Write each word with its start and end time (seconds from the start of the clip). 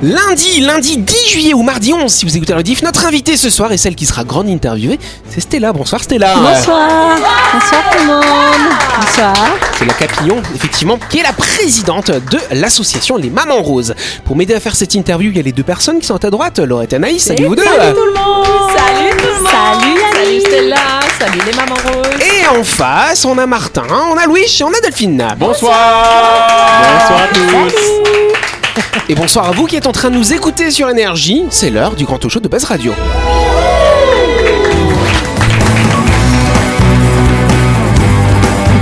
Lundi, 0.00 0.60
lundi 0.60 0.96
10 0.96 1.28
juillet 1.28 1.54
ou 1.54 1.62
mardi 1.62 1.92
11, 1.92 2.08
si 2.12 2.24
vous 2.24 2.36
écoutez 2.36 2.54
la 2.54 2.62
diff, 2.62 2.82
notre 2.82 3.04
invitée 3.04 3.36
ce 3.36 3.50
soir 3.50 3.72
et 3.72 3.76
celle 3.76 3.96
qui 3.96 4.06
sera 4.06 4.22
grande 4.22 4.48
interviewée, 4.48 5.00
c'est 5.28 5.40
Stella. 5.40 5.72
Bonsoir 5.72 6.00
Stella. 6.04 6.34
Bonsoir. 6.36 7.18
Bonsoir 7.52 7.82
tout 7.90 7.98
le 7.98 8.06
monde. 8.06 8.22
Bonsoir. 9.00 9.34
C'est 9.76 9.84
la 9.84 9.94
Capillon, 9.94 10.40
effectivement, 10.54 11.00
qui 11.10 11.18
est 11.18 11.24
la 11.24 11.32
présidente 11.32 12.12
de 12.12 12.38
l'association 12.52 13.16
Les 13.16 13.28
Mamans 13.28 13.60
Roses. 13.60 13.96
Pour 14.24 14.36
m'aider 14.36 14.54
à 14.54 14.60
faire 14.60 14.76
cette 14.76 14.94
interview, 14.94 15.32
il 15.32 15.36
y 15.36 15.40
a 15.40 15.42
les 15.42 15.50
deux 15.50 15.64
personnes 15.64 15.98
qui 15.98 16.06
sont 16.06 16.14
à 16.14 16.20
ta 16.20 16.30
droite, 16.30 16.60
Laurette 16.60 16.92
et 16.92 16.96
Anaïs. 16.96 17.24
Salut 17.24 17.46
vous 17.46 17.56
deux. 17.56 17.64
Salut 17.64 17.92
tout 17.92 18.04
le 18.04 18.12
monde 18.12 18.46
Salut 18.76 19.16
tout 19.16 19.26
le 19.26 19.42
monde 19.42 19.50
Salut. 19.50 20.40
Stella 20.40 21.00
Salut 21.18 21.40
les 21.44 21.56
mamans 21.56 21.74
roses 21.74 22.20
Et 22.20 22.46
en 22.46 22.62
face, 22.62 23.24
on 23.24 23.36
a 23.36 23.46
Martin, 23.46 23.82
on 24.12 24.16
a 24.16 24.26
Louis 24.26 24.42
et 24.42 24.62
on 24.62 24.68
a 24.68 24.80
Delphine. 24.80 25.26
Bonsoir 25.36 25.74
Bonsoir 26.82 27.22
à 27.22 27.34
tous 27.34 28.27
Et 29.08 29.14
bonsoir 29.14 29.48
à 29.48 29.52
vous 29.52 29.66
qui 29.66 29.76
êtes 29.76 29.86
en 29.86 29.92
train 29.92 30.10
de 30.10 30.16
nous 30.16 30.32
écouter 30.32 30.70
sur 30.70 30.88
Énergie. 30.88 31.44
C'est 31.50 31.70
l'heure 31.70 31.94
du 31.94 32.04
grand 32.04 32.18
talk 32.18 32.30
show 32.30 32.40
de 32.40 32.48
Buzz 32.48 32.64
Radio. 32.64 32.92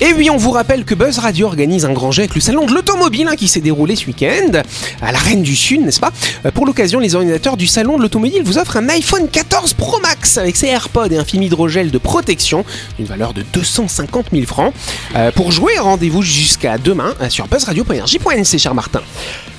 Et 0.00 0.12
oui, 0.12 0.30
on 0.30 0.36
vous 0.36 0.52
rappelle 0.52 0.84
que 0.84 0.94
Buzz 0.94 1.18
Radio 1.18 1.46
organise 1.46 1.84
un 1.84 1.92
grand 1.92 2.12
jet 2.12 2.22
avec 2.22 2.36
le 2.36 2.40
salon 2.40 2.66
de 2.66 2.72
l'automobile 2.72 3.26
hein, 3.28 3.34
qui 3.36 3.48
s'est 3.48 3.60
déroulé 3.60 3.96
ce 3.96 4.06
week-end 4.06 4.62
à 5.02 5.10
la 5.10 5.18
du 5.36 5.56
Sud, 5.56 5.82
n'est-ce 5.82 6.00
pas? 6.00 6.12
Euh, 6.46 6.50
Pour 6.50 6.66
l'occasion, 6.66 7.00
les 7.00 7.14
organisateurs 7.14 7.56
du 7.56 7.66
salon 7.66 7.96
de 7.96 8.02
l'automobile 8.02 8.42
vous 8.44 8.58
offrent 8.58 8.76
un 8.76 8.88
iPhone 8.88 9.28
14 9.28 9.74
Pro 9.74 10.00
Max 10.00 10.38
avec 10.38 10.56
ses 10.56 10.68
AirPods 10.68 11.08
et 11.10 11.18
un 11.18 11.24
film 11.24 11.42
hydrogel 11.42 11.90
de 11.90 11.98
protection 11.98 12.64
d'une 12.96 13.06
valeur 13.06 13.34
de 13.34 13.44
250 13.52 14.26
000 14.32 14.46
francs. 14.46 14.72
Euh, 15.16 15.32
pour 15.32 15.50
jouer, 15.52 15.78
rendez-vous 15.78 16.22
jusqu'à 16.22 16.78
demain 16.78 17.12
euh, 17.20 17.28
sur 17.28 17.48
buzzradio.energie.nc, 17.48 18.58
cher 18.58 18.74
Martin. 18.74 19.00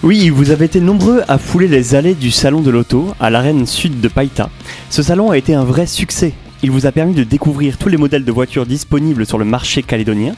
Oui, 0.02 0.30
vous 0.30 0.52
avez 0.52 0.66
été 0.66 0.80
nombreux 0.80 1.22
à 1.28 1.38
fouler 1.38 1.68
les 1.68 1.96
allées 1.96 2.16
du 2.16 2.32
salon 2.32 2.62
de 2.62 2.72
l'auto 2.72 3.14
à 3.20 3.30
l'arène 3.30 3.68
sud 3.68 4.00
de 4.00 4.08
Païta. 4.08 4.50
Ce 4.90 5.04
salon 5.04 5.32
a 5.32 5.38
été 5.38 5.54
un 5.54 5.66
vrai 5.66 5.86
succès. 5.86 6.34
Il 6.62 6.72
vous 6.72 6.86
a 6.86 6.92
permis 6.92 7.14
de 7.14 7.24
découvrir 7.24 7.78
tous 7.78 7.88
les 7.88 7.96
modèles 7.96 8.26
de 8.26 8.32
voitures 8.34 8.66
disponibles 8.66 9.26
sur 9.26 9.38
le 9.38 9.46
marché 9.46 9.82
calédonien. 9.82 10.34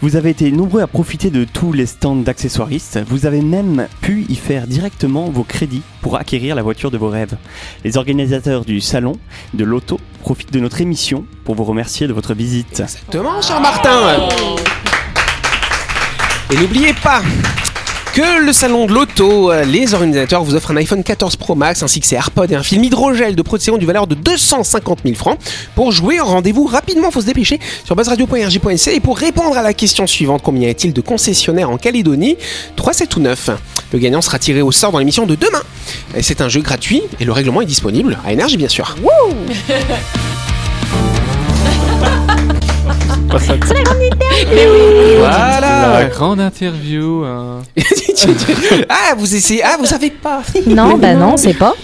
Vous 0.00 0.16
avez 0.16 0.30
été 0.30 0.50
nombreux 0.50 0.80
à 0.80 0.88
profiter 0.88 1.30
de 1.30 1.44
tous 1.44 1.72
les 1.72 1.86
stands 1.86 2.16
d'accessoiristes. 2.16 2.98
Vous 3.06 3.26
avez 3.26 3.42
même 3.42 3.86
pu 4.00 4.26
y 4.28 4.34
faire 4.34 4.66
directement 4.66 5.30
vos 5.30 5.44
crédits 5.44 5.82
pour 6.00 6.16
acquérir 6.16 6.56
la 6.56 6.62
voiture 6.62 6.90
de 6.90 6.98
vos 6.98 7.08
rêves. 7.08 7.36
Les 7.84 7.96
organisateurs 7.96 8.64
du 8.64 8.80
salon 8.80 9.12
de 9.54 9.62
l'auto 9.62 10.00
profitent 10.20 10.52
de 10.52 10.58
notre 10.58 10.80
émission 10.80 11.24
pour 11.44 11.54
vous 11.54 11.64
remercier 11.64 12.08
de 12.08 12.12
votre 12.12 12.34
visite. 12.34 12.80
Exactement, 12.80 13.40
cher 13.40 13.60
Martin. 13.60 14.28
Et 16.50 16.56
n'oubliez 16.56 16.92
pas 16.94 17.22
que 18.12 18.44
le 18.44 18.52
salon 18.52 18.84
de 18.84 18.92
l'auto, 18.92 19.50
euh, 19.50 19.64
les 19.64 19.94
organisateurs 19.94 20.44
vous 20.44 20.54
offrent 20.54 20.72
un 20.72 20.76
iPhone 20.76 21.02
14 21.02 21.36
Pro 21.36 21.54
Max 21.54 21.82
ainsi 21.82 21.98
que 21.98 22.06
ses 22.06 22.16
AirPods 22.16 22.46
et 22.50 22.54
un 22.54 22.62
film 22.62 22.84
hydrogel 22.84 23.34
de 23.34 23.42
protection 23.42 23.78
du 23.78 23.86
valeur 23.86 24.06
de 24.06 24.14
250 24.14 25.00
000 25.04 25.14
francs. 25.16 25.38
Pour 25.74 25.92
jouer, 25.92 26.20
rendez-vous 26.20 26.66
rapidement, 26.66 27.10
faut 27.10 27.22
se 27.22 27.26
dépêcher 27.26 27.58
sur 27.84 27.96
buzzradio.rj.nc 27.96 28.94
et 28.94 29.00
pour 29.00 29.16
répondre 29.16 29.56
à 29.56 29.62
la 29.62 29.72
question 29.72 30.06
suivante, 30.06 30.42
combien 30.42 30.68
y 30.68 30.70
a-t-il 30.70 30.92
de 30.92 31.00
concessionnaires 31.00 31.70
en 31.70 31.78
Calédonie? 31.78 32.36
3, 32.76 32.92
7 32.92 33.16
ou 33.16 33.20
9 33.20 33.50
Le 33.94 33.98
gagnant 33.98 34.20
sera 34.20 34.38
tiré 34.38 34.60
au 34.60 34.72
sort 34.72 34.92
dans 34.92 34.98
l'émission 34.98 35.24
de 35.24 35.34
demain. 35.34 35.62
C'est 36.20 36.42
un 36.42 36.50
jeu 36.50 36.60
gratuit 36.60 37.02
et 37.18 37.24
le 37.24 37.32
règlement 37.32 37.62
est 37.62 37.66
disponible 37.66 38.18
à 38.26 38.32
Énergie 38.32 38.58
bien 38.58 38.68
sûr. 38.68 38.94
La 43.32 43.38
Voilà 45.18 46.04
grande 46.04 46.40
interview. 46.40 47.24
hein. 47.24 47.62
Ah, 48.88 49.14
vous 49.16 49.34
essayez. 49.34 49.62
Ah, 49.64 49.76
vous 49.78 49.86
savez 49.86 50.10
pas. 50.10 50.42
Non, 50.66 50.96
bah 50.96 51.14
non, 51.14 51.36
c'est 51.36 51.54
pas. 51.54 51.74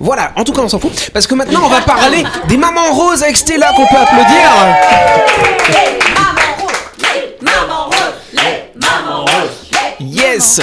Voilà, 0.00 0.32
en 0.36 0.44
tout 0.44 0.52
cas, 0.52 0.62
on 0.62 0.68
s'en 0.68 0.78
fout. 0.78 1.10
Parce 1.12 1.26
que 1.26 1.34
maintenant, 1.34 1.62
on 1.64 1.68
va 1.68 1.80
parler 1.80 2.24
des 2.48 2.56
mamans 2.56 2.92
roses 2.92 3.22
avec 3.22 3.36
Stella 3.36 3.70
qu'on 3.76 3.86
peut 3.86 3.96
applaudir. 3.96 5.46
Yes 10.00 10.60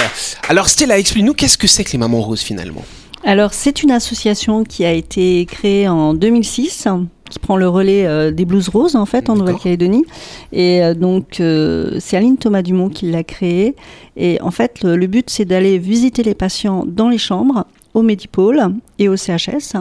Alors 0.48 0.68
Stella, 0.68 0.98
explique-nous 0.98 1.34
qu'est-ce 1.34 1.58
que 1.58 1.66
c'est 1.66 1.84
que 1.84 1.92
les 1.92 1.98
mamans 1.98 2.20
roses 2.20 2.40
finalement? 2.42 2.82
Alors, 3.24 3.54
c'est 3.54 3.82
une 3.82 3.90
association 3.90 4.64
qui 4.64 4.84
a 4.84 4.92
été 4.92 5.46
créée 5.46 5.88
en 5.88 6.12
2006 6.14 6.86
qui 7.34 7.40
prend 7.40 7.56
le 7.56 7.68
relais 7.68 8.06
euh, 8.06 8.30
des 8.30 8.44
Blues 8.44 8.68
Roses 8.68 8.94
en 8.94 9.06
fait 9.06 9.28
en. 9.28 9.34
Nouvelle-Calédonie 9.34 10.04
et 10.52 10.84
euh, 10.84 10.94
donc 10.94 11.40
euh, 11.40 11.96
c'est 11.98 12.16
Aline 12.16 12.36
Thomas 12.36 12.62
Dumont 12.62 12.88
qui 12.88 13.10
l'a 13.10 13.24
créée 13.24 13.74
et 14.16 14.40
en 14.40 14.52
fait 14.52 14.84
le, 14.84 14.94
le 14.94 15.06
but 15.08 15.28
c'est 15.28 15.44
d'aller 15.44 15.78
visiter 15.78 16.22
les 16.22 16.34
patients 16.34 16.84
dans 16.86 17.08
les 17.08 17.18
chambres 17.18 17.66
au 17.94 18.02
Medipôle 18.02 18.60
et 19.00 19.08
au 19.08 19.16
CHS 19.16 19.74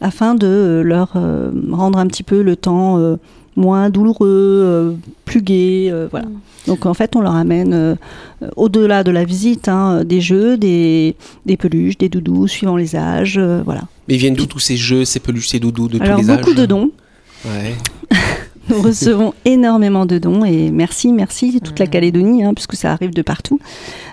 afin 0.00 0.36
de 0.36 0.80
leur 0.84 1.14
rendre 1.70 1.98
un 1.98 2.06
petit 2.06 2.22
peu 2.22 2.42
le 2.42 2.54
temps 2.56 3.16
moins 3.60 3.90
douloureux, 3.90 4.26
euh, 4.64 4.92
plus 5.24 5.42
gai, 5.42 5.88
euh, 5.92 6.08
voilà. 6.10 6.26
Donc 6.66 6.86
en 6.86 6.94
fait, 6.94 7.14
on 7.16 7.20
leur 7.20 7.34
amène 7.34 7.72
euh, 7.72 7.94
au-delà 8.56 9.04
de 9.04 9.10
la 9.10 9.24
visite 9.24 9.68
hein, 9.68 10.04
des 10.04 10.20
jeux, 10.20 10.56
des, 10.56 11.14
des 11.46 11.56
peluches, 11.56 11.98
des 11.98 12.08
doudous 12.08 12.48
suivant 12.48 12.76
les 12.76 12.96
âges, 12.96 13.38
euh, 13.38 13.62
voilà. 13.64 13.82
Mais 14.08 14.14
ils 14.14 14.18
viennent 14.18 14.34
d'où 14.34 14.46
tous 14.46 14.58
ces 14.58 14.76
jeux, 14.76 15.04
ces 15.04 15.20
peluches, 15.20 15.48
ces 15.48 15.60
doudous 15.60 15.88
de 15.88 16.00
Alors 16.00 16.20
tous 16.20 16.26
les 16.26 16.30
âges 16.30 16.38
beaucoup 16.38 16.54
de 16.54 16.66
dons. 16.66 16.90
Ouais. 17.44 17.74
Nous 18.70 18.82
recevons 18.82 19.34
énormément 19.44 20.06
de 20.06 20.18
dons 20.18 20.44
et 20.44 20.70
merci, 20.70 21.12
merci 21.12 21.60
toute 21.60 21.78
la 21.78 21.86
Calédonie, 21.86 22.44
hein, 22.44 22.54
puisque 22.54 22.76
ça 22.76 22.92
arrive 22.92 23.12
de 23.12 23.22
partout. 23.22 23.58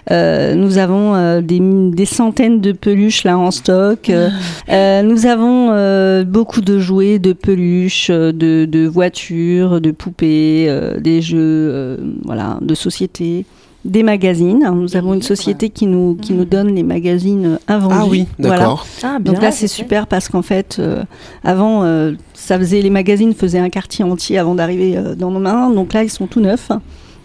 Euh, 0.10 0.56
nous 0.56 0.78
avons 0.78 1.16
euh, 1.16 1.42
des, 1.42 1.60
des 1.60 2.06
centaines 2.06 2.60
de 2.62 2.72
peluches 2.72 3.24
là 3.24 3.38
en 3.38 3.52
stock. 3.52 4.10
Euh, 4.10 5.02
nous 5.04 5.26
avons 5.26 6.24
beaucoup 6.24 6.62
de 6.62 6.80
jouets, 6.80 7.20
de 7.20 7.34
peluches, 7.34 8.10
de, 8.10 8.66
de 8.66 8.88
voitures, 8.88 9.80
de 9.80 9.92
poupées, 9.92 10.76
des 11.00 11.22
jeux, 11.22 12.00
voilà, 12.24 12.58
de 12.62 12.74
société. 12.74 13.46
Des 13.88 14.04
magazines. 14.04 14.70
Nous 14.76 14.98
avons 14.98 15.14
une 15.14 15.22
société 15.22 15.70
qui 15.70 15.88
nous, 15.88 16.18
qui 16.22 16.34
nous 16.34 16.44
donne 16.44 16.76
les 16.76 16.84
magazines 16.84 17.58
invendus. 17.70 17.96
Ah 17.98 18.06
oui, 18.06 18.28
Voilà. 18.38 18.58
d'accord. 18.60 18.86
Ah, 19.02 19.18
Donc 19.20 19.42
là, 19.42 19.52
c'est 19.52 19.68
super 19.68 20.08
parce 20.08 20.28
qu'en 20.28 20.42
fait, 20.42 20.76
euh, 20.80 21.04
avant, 21.44 21.84
euh, 21.86 22.12
ça 22.34 22.60
faisait 22.60 22.82
les 22.82 22.90
magazines 22.90 23.34
faisaient 23.34 23.60
un 23.60 23.70
quartier 23.70 24.04
entier 24.04 24.38
avant 24.38 24.56
d'arriver 24.56 24.98
euh, 24.98 25.16
dans 25.16 25.32
nos 25.32 25.40
mains. 25.40 25.70
Donc 25.70 25.94
là, 25.94 26.04
ils 26.04 26.10
sont 26.10 26.28
tout 26.28 26.42
neufs. 26.42 26.70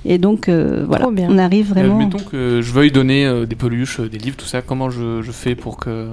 Et 0.05 0.19
donc 0.19 0.49
euh, 0.49 0.85
voilà, 0.87 1.09
bien. 1.11 1.29
on 1.31 1.39
arrive 1.39 1.69
vraiment. 1.71 1.99
Admettons 2.01 2.25
que 2.29 2.61
je 2.61 2.73
veuille 2.73 2.91
donner 2.91 3.25
euh, 3.25 3.47
des 3.47 3.55
peluches, 3.55 4.01
euh, 4.01 4.09
des 4.09 4.19
livres, 4.19 4.37
tout 4.37 4.47
ça. 4.47 4.61
Comment 4.61 4.91
je, 4.91 5.23
je 5.23 5.31
fais 5.33 5.55
pour 5.55 5.77
que. 5.77 6.09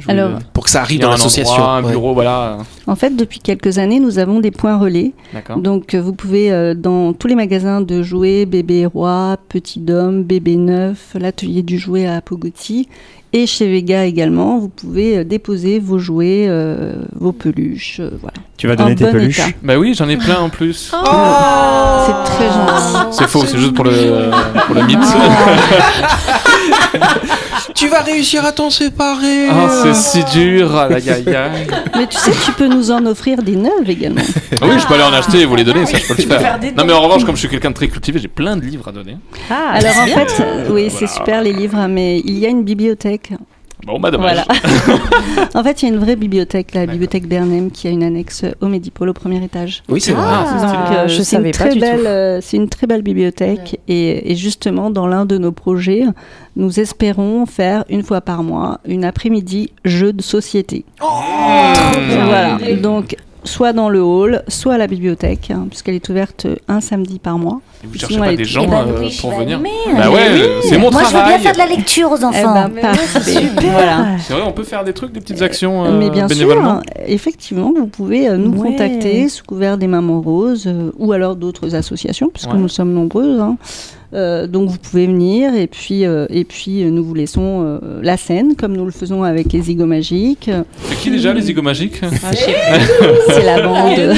je 0.00 0.10
Alors, 0.10 0.30
veuille, 0.30 0.36
euh, 0.36 0.40
Pour 0.54 0.64
que 0.64 0.70
ça 0.70 0.80
arrive 0.80 1.00
dans 1.00 1.08
un 1.08 1.12
l'association. 1.12 1.52
endroit, 1.52 1.72
un 1.74 1.84
ouais. 1.84 1.90
bureau, 1.90 2.14
voilà. 2.14 2.58
En 2.86 2.96
fait, 2.96 3.14
depuis 3.14 3.40
quelques 3.40 3.76
années, 3.78 4.00
nous 4.00 4.18
avons 4.18 4.40
des 4.40 4.50
points 4.50 4.78
relais. 4.78 5.12
D'accord. 5.34 5.58
Donc 5.58 5.94
euh, 5.94 6.00
vous 6.00 6.14
pouvez 6.14 6.50
euh, 6.50 6.74
dans 6.74 7.12
tous 7.12 7.26
les 7.28 7.34
magasins 7.34 7.82
de 7.82 8.02
jouets, 8.02 8.46
bébé 8.46 8.86
roi, 8.86 9.36
petit 9.50 9.80
dôme, 9.80 10.22
bébé 10.22 10.56
neuf, 10.56 11.14
l'atelier 11.18 11.62
du 11.62 11.78
jouet 11.78 12.06
à 12.06 12.20
Pogoti 12.22 12.88
et 13.36 13.46
chez 13.46 13.68
Vega 13.68 14.06
également, 14.06 14.58
vous 14.58 14.70
pouvez 14.70 15.18
euh, 15.18 15.24
déposer 15.24 15.78
vos 15.78 15.98
jouets, 15.98 16.46
euh, 16.48 16.94
vos 17.14 17.32
peluches, 17.32 18.00
euh, 18.00 18.08
voilà. 18.18 18.38
Tu 18.56 18.66
vas 18.66 18.72
En 18.72 18.76
donner 18.76 18.94
tes 18.94 19.04
bon 19.04 19.12
peluches 19.12 19.40
état. 19.40 19.50
Bah 19.62 19.76
oui, 19.76 19.92
j'en 19.94 20.08
ai 20.08 20.16
plein 20.16 20.38
en 20.38 20.48
plus. 20.48 20.90
C'est 20.90 22.24
très 22.24 22.48
gentil. 22.48 22.96
C'est 23.10 23.28
faux, 23.28 23.44
c'est 23.44 23.58
juste 23.58 23.74
pour 23.74 23.84
le, 23.84 24.30
pour 24.66 24.74
le 24.74 24.86
mythe. 24.86 24.98
Tu 27.74 27.88
vas 27.88 28.00
réussir 28.00 28.44
à 28.44 28.52
t'en 28.52 28.70
séparer. 28.70 29.48
Ah, 29.50 29.68
c'est 29.82 29.94
si 29.94 30.24
dur. 30.32 30.76
Aïe, 30.76 30.94
aïe, 31.10 31.34
aïe. 31.34 31.66
Mais 31.96 32.06
tu 32.06 32.16
sais, 32.16 32.32
tu 32.44 32.52
peux 32.52 32.66
nous 32.68 32.90
en 32.90 33.04
offrir 33.06 33.42
des 33.42 33.56
neuves 33.56 33.88
également. 33.88 34.22
Ah 34.60 34.66
oui, 34.68 34.78
je 34.78 34.86
peux 34.86 34.94
aller 34.94 35.02
en 35.02 35.12
acheter 35.12 35.40
et 35.40 35.44
vous 35.46 35.56
les 35.56 35.64
donner, 35.64 35.84
ça 35.86 35.98
je 35.98 36.06
peux 36.06 36.14
le 36.16 36.28
faire. 36.28 36.58
Non, 36.76 36.84
mais 36.84 36.92
en 36.92 37.00
revanche, 37.00 37.24
comme 37.24 37.34
je 37.34 37.40
suis 37.40 37.48
quelqu'un 37.48 37.70
de 37.70 37.74
très 37.74 37.88
cultivé, 37.88 38.18
j'ai 38.18 38.28
plein 38.28 38.56
de 38.56 38.64
livres 38.64 38.88
à 38.88 38.92
donner. 38.92 39.16
Ah, 39.50 39.72
Alors 39.74 39.98
en 39.98 40.06
fait, 40.06 40.42
oui, 40.70 40.90
c'est 40.90 41.08
super 41.08 41.42
les 41.42 41.52
livres, 41.52 41.76
hein, 41.78 41.88
mais 41.88 42.20
il 42.20 42.38
y 42.38 42.46
a 42.46 42.48
une 42.48 42.64
bibliothèque 42.64 43.32
Bon, 43.84 44.00
bah 44.00 44.10
dommage. 44.10 44.42
Voilà. 44.46 45.48
en 45.54 45.62
fait, 45.62 45.82
il 45.82 45.88
y 45.88 45.90
a 45.90 45.94
une 45.94 46.00
vraie 46.00 46.16
bibliothèque, 46.16 46.74
la 46.74 46.86
bibliothèque 46.86 47.28
d'Ernem, 47.28 47.70
qui 47.70 47.86
a 47.86 47.90
une 47.90 48.02
annexe 48.02 48.44
au 48.60 48.66
Medipôle 48.68 49.10
au 49.10 49.12
premier 49.12 49.42
étage. 49.44 49.82
Oui, 49.88 50.00
c'est 50.00 50.12
vrai. 50.12 50.24
Ah, 50.26 50.44
Donc, 50.44 50.70
Ah, 50.90 50.94
euh, 51.02 51.08
je 51.08 51.16
c'est 51.18 51.36
savais 51.36 51.50
une 51.50 51.56
pas 51.56 51.68
tout. 51.68 52.06
euh, 52.06 52.38
c'est 52.42 52.56
une 52.56 52.68
très 52.68 52.86
belle 52.86 53.02
bibliothèque 53.02 53.78
et, 53.86 54.32
et 54.32 54.34
justement 54.34 54.90
dans 54.90 55.06
l'un 55.06 55.26
de 55.26 55.36
nos 55.38 55.52
projets, 55.52 56.04
nous 56.56 56.80
espérons 56.80 57.44
faire 57.46 57.84
une 57.90 58.02
fois 58.02 58.20
par 58.22 58.42
mois 58.42 58.80
une 58.86 59.04
après-midi 59.04 59.70
jeu 59.84 60.12
de 60.12 60.22
société. 60.22 60.84
voilà. 61.00 62.58
Donc 62.82 63.16
soit 63.46 63.72
dans 63.72 63.88
le 63.88 64.02
hall, 64.02 64.42
soit 64.48 64.74
à 64.74 64.78
la 64.78 64.86
bibliothèque, 64.86 65.50
hein, 65.50 65.66
puisqu'elle 65.70 65.94
est 65.94 66.08
ouverte 66.10 66.46
un 66.68 66.80
samedi 66.80 67.18
par 67.18 67.38
mois. 67.38 67.60
Et 67.82 67.86
vous 67.86 67.98
cherchez 67.98 68.18
pas 68.18 68.34
des 68.34 68.44
gens 68.44 68.64
euh, 68.70 69.00
oui, 69.00 69.16
pour 69.20 69.30
venir. 69.32 69.58
Bah 69.96 70.10
ouais, 70.10 70.18
euh, 70.30 70.60
c'est 70.62 70.76
mon 70.78 70.90
Moi, 70.90 71.02
je 71.02 71.06
veux 71.06 71.12
bien 71.12 71.20
travail. 71.22 71.40
faire 71.40 71.52
de 71.52 71.58
la 71.58 71.66
lecture 71.66 72.10
aux 72.12 72.16
Eh 72.20 72.24
enfants. 72.24 72.68
ben, 72.68 72.80
parfait. 72.80 73.42
Voilà. 73.70 74.06
C'est 74.18 74.32
vrai, 74.34 74.42
on 74.46 74.52
peut 74.52 74.64
faire 74.64 74.84
des 74.84 74.92
trucs, 74.92 75.12
des 75.12 75.20
petites 75.20 75.42
actions 75.42 75.84
euh, 75.84 75.98
Mais 75.98 76.10
bien 76.10 76.26
bénévolement. 76.26 76.80
sûr, 76.82 77.04
effectivement, 77.06 77.72
vous 77.76 77.86
pouvez 77.86 78.28
euh, 78.28 78.36
nous 78.36 78.52
Ouais. 78.60 78.70
contacter 78.70 79.28
sous 79.28 79.44
couvert 79.44 79.78
des 79.78 79.86
Mamans 79.86 80.20
Roses 80.20 80.64
euh, 80.66 80.90
ou 80.98 81.12
alors 81.12 81.36
d'autres 81.36 81.74
associations, 81.74 82.30
puisque 82.32 82.52
Ouais. 82.52 82.58
nous 82.58 82.68
sommes 82.68 82.92
nombreuses. 82.92 83.40
hein. 83.40 83.56
Euh, 84.14 84.46
donc 84.46 84.70
vous 84.70 84.78
pouvez 84.78 85.06
venir 85.06 85.54
et 85.54 85.66
puis, 85.66 86.04
euh, 86.04 86.26
et 86.30 86.44
puis 86.44 86.82
euh, 86.82 86.90
nous 86.90 87.04
vous 87.04 87.14
laissons 87.14 87.62
euh, 87.64 88.00
la 88.02 88.16
scène 88.16 88.54
comme 88.54 88.76
nous 88.76 88.84
le 88.84 88.92
faisons 88.92 89.24
avec 89.24 89.52
les 89.52 89.62
Zigos 89.62 89.86
Magiques. 89.86 90.50
C'est 90.88 90.96
qui 90.96 91.10
déjà 91.10 91.32
les 91.32 91.42
zygomagiques 91.42 92.00
C'est 93.28 93.44
la 93.44 93.62
bande 93.62 94.14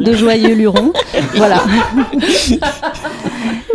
de 0.00 0.12
joyeux 0.14 0.54
lurons. 0.54 0.92
Voilà. 1.34 1.62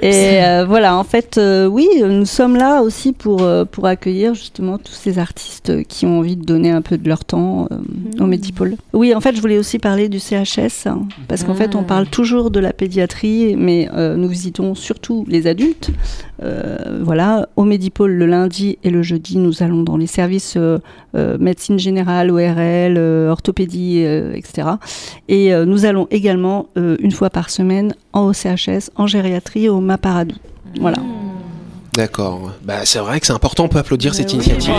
Et 0.02 0.44
euh, 0.44 0.66
voilà, 0.68 0.98
en 0.98 1.04
fait, 1.04 1.38
euh, 1.38 1.68
oui, 1.68 1.88
nous 2.04 2.26
sommes 2.26 2.56
là 2.56 2.82
aussi 2.82 3.14
pour, 3.14 3.42
euh, 3.42 3.66
pour 3.66 3.86
accueillir 3.86 4.34
justement 4.34 4.78
tous 4.78 4.94
ces 4.94 5.20
artistes 5.20 5.84
qui 5.88 6.06
ont 6.06 6.20
envie 6.20 6.36
de 6.36 6.44
donner 6.44 6.72
un 6.72 6.82
peu 6.82 6.98
de 6.98 7.08
leur 7.08 7.24
temps 7.24 7.68
euh, 7.72 8.24
au 8.24 8.28
Medipôle. 8.28 8.76
Oui, 8.94 9.16
en 9.16 9.22
fait, 9.22 9.36
je 9.36 9.42
voulais 9.42 9.58
aussi 9.58 9.80
parler 9.80 10.10
du 10.10 10.20
CHS, 10.20 10.88
hein, 10.88 11.08
parce 11.28 11.44
qu'en 11.44 11.56
fait, 11.56 11.76
on 11.76 11.84
parle 11.84 12.08
toujours 12.08 12.52
de 12.52 12.60
la 12.60 12.74
pédiatrie, 12.74 13.56
mais 13.58 13.90
nous 13.96 14.28
visitons 14.28 14.76
surtout 14.76 15.26
les 15.28 15.48
adultes. 15.48 15.92
Voilà, 17.02 17.48
au 17.56 17.64
Medipôle 17.64 18.12
le 18.12 18.26
lundi 18.26 18.78
et 18.84 18.90
le 18.90 19.02
jeudi, 19.02 19.38
nous 19.38 19.64
allons 19.64 19.84
dans 19.84 19.98
les 19.98 20.08
services 20.08 20.58
médecine 21.14 21.80
générale, 21.80 22.32
ORL, 22.32 22.98
orthopédie, 23.30 24.00
etc. 24.00 24.70
Et 25.30 25.54
nous 25.66 25.86
allons 25.86 26.08
également 26.12 26.68
une 26.76 27.12
fois 27.12 27.30
par 27.30 27.50
semaine 27.50 27.94
en 28.14 28.30
OCHS, 28.30 28.92
en 28.96 29.08
gériatrie, 29.08 29.70
au 29.70 29.82
Maparadou. 29.86 30.36
Voilà. 30.80 30.98
D'accord. 31.94 32.52
Bah, 32.64 32.80
c'est 32.84 33.00
vrai 33.00 33.20
que 33.20 33.28
c'est 33.28 33.34
important, 33.34 33.66
on 33.66 33.70
peut 33.70 33.80
applaudir 33.80 34.14
cette 34.14 34.28
oui, 34.30 34.36
initiative. 34.36 34.74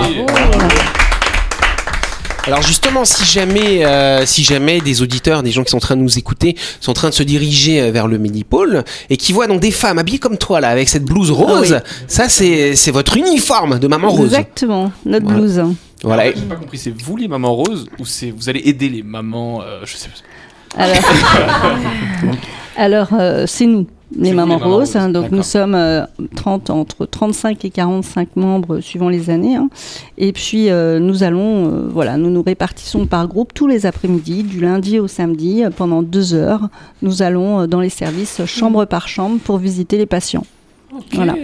Alors 2.46 2.62
justement, 2.62 3.04
si 3.04 3.24
jamais, 3.24 3.84
euh, 3.84 4.24
si 4.24 4.44
jamais 4.44 4.80
des 4.80 5.02
auditeurs, 5.02 5.42
des 5.42 5.50
gens 5.50 5.64
qui 5.64 5.70
sont 5.70 5.78
en 5.78 5.80
train 5.80 5.96
de 5.96 6.02
nous 6.02 6.16
écouter, 6.16 6.54
sont 6.80 6.92
en 6.92 6.94
train 6.94 7.08
de 7.08 7.14
se 7.14 7.24
diriger 7.24 7.80
euh, 7.80 7.90
vers 7.90 8.06
le 8.06 8.18
Medipôle 8.18 8.84
et 9.10 9.16
qui 9.16 9.32
voient 9.32 9.48
donc 9.48 9.60
des 9.60 9.72
femmes 9.72 9.98
habillées 9.98 10.20
comme 10.20 10.38
toi 10.38 10.60
là, 10.60 10.68
avec 10.68 10.88
cette 10.88 11.04
blouse 11.04 11.32
rose, 11.32 11.80
ça 12.06 12.28
c'est 12.28 12.76
c'est 12.76 12.92
votre 12.92 13.16
uniforme 13.16 13.80
de 13.80 13.88
maman 13.88 14.10
rose. 14.10 14.26
Exactement, 14.26 14.92
notre 15.04 15.24
Voilà. 15.26 15.40
blouse. 15.40 15.62
Voilà. 16.04 16.24
J'ai 16.26 16.42
pas 16.42 16.54
compris, 16.54 16.78
c'est 16.78 16.94
vous 17.02 17.16
les 17.16 17.26
mamans 17.26 17.52
roses 17.52 17.86
ou 17.98 18.06
c'est 18.06 18.30
vous 18.30 18.48
allez 18.48 18.60
aider 18.64 18.90
les 18.90 19.02
mamans 19.02 19.62
euh, 19.62 19.80
Je 19.84 19.96
sais 19.96 20.08
pas. 20.08 20.84
Alors, 20.84 20.96
Alors 22.76 23.08
euh, 23.18 23.44
c'est 23.48 23.66
nous, 23.66 23.88
les 24.16 24.32
mamans 24.32 24.54
les 24.54 24.60
mamans 24.60 24.76
roses. 24.76 24.96
hein, 24.96 25.08
donc 25.08 25.30
nous 25.30 25.42
sommes 25.42 25.74
euh, 25.74 26.04
30, 26.36 26.70
entre 26.70 27.06
35 27.06 27.64
et 27.64 27.70
45 27.70 28.36
membres 28.36 28.80
suivant 28.80 29.08
les 29.08 29.30
années. 29.30 29.56
hein. 29.56 29.68
Et 30.18 30.32
puis 30.32 30.70
euh, 30.70 30.98
nous 30.98 31.22
allons, 31.22 31.66
euh, 31.66 31.88
voilà, 31.90 32.16
nous 32.16 32.30
nous 32.30 32.42
répartissons 32.42 33.06
par 33.06 33.26
groupe 33.28 33.52
tous 33.52 33.66
les 33.66 33.84
après-midi, 33.86 34.42
du 34.42 34.60
lundi 34.60 34.98
au 34.98 35.08
samedi, 35.08 35.62
pendant 35.76 36.02
deux 36.02 36.34
heures. 36.34 36.68
Nous 37.02 37.22
allons 37.22 37.66
dans 37.66 37.80
les 37.80 37.88
services 37.88 38.44
chambre 38.46 38.84
par 38.84 39.08
chambre 39.08 39.38
pour 39.42 39.58
visiter 39.58 39.98
les 39.98 40.06
patients. 40.06 40.44
Voilà. 41.12 41.34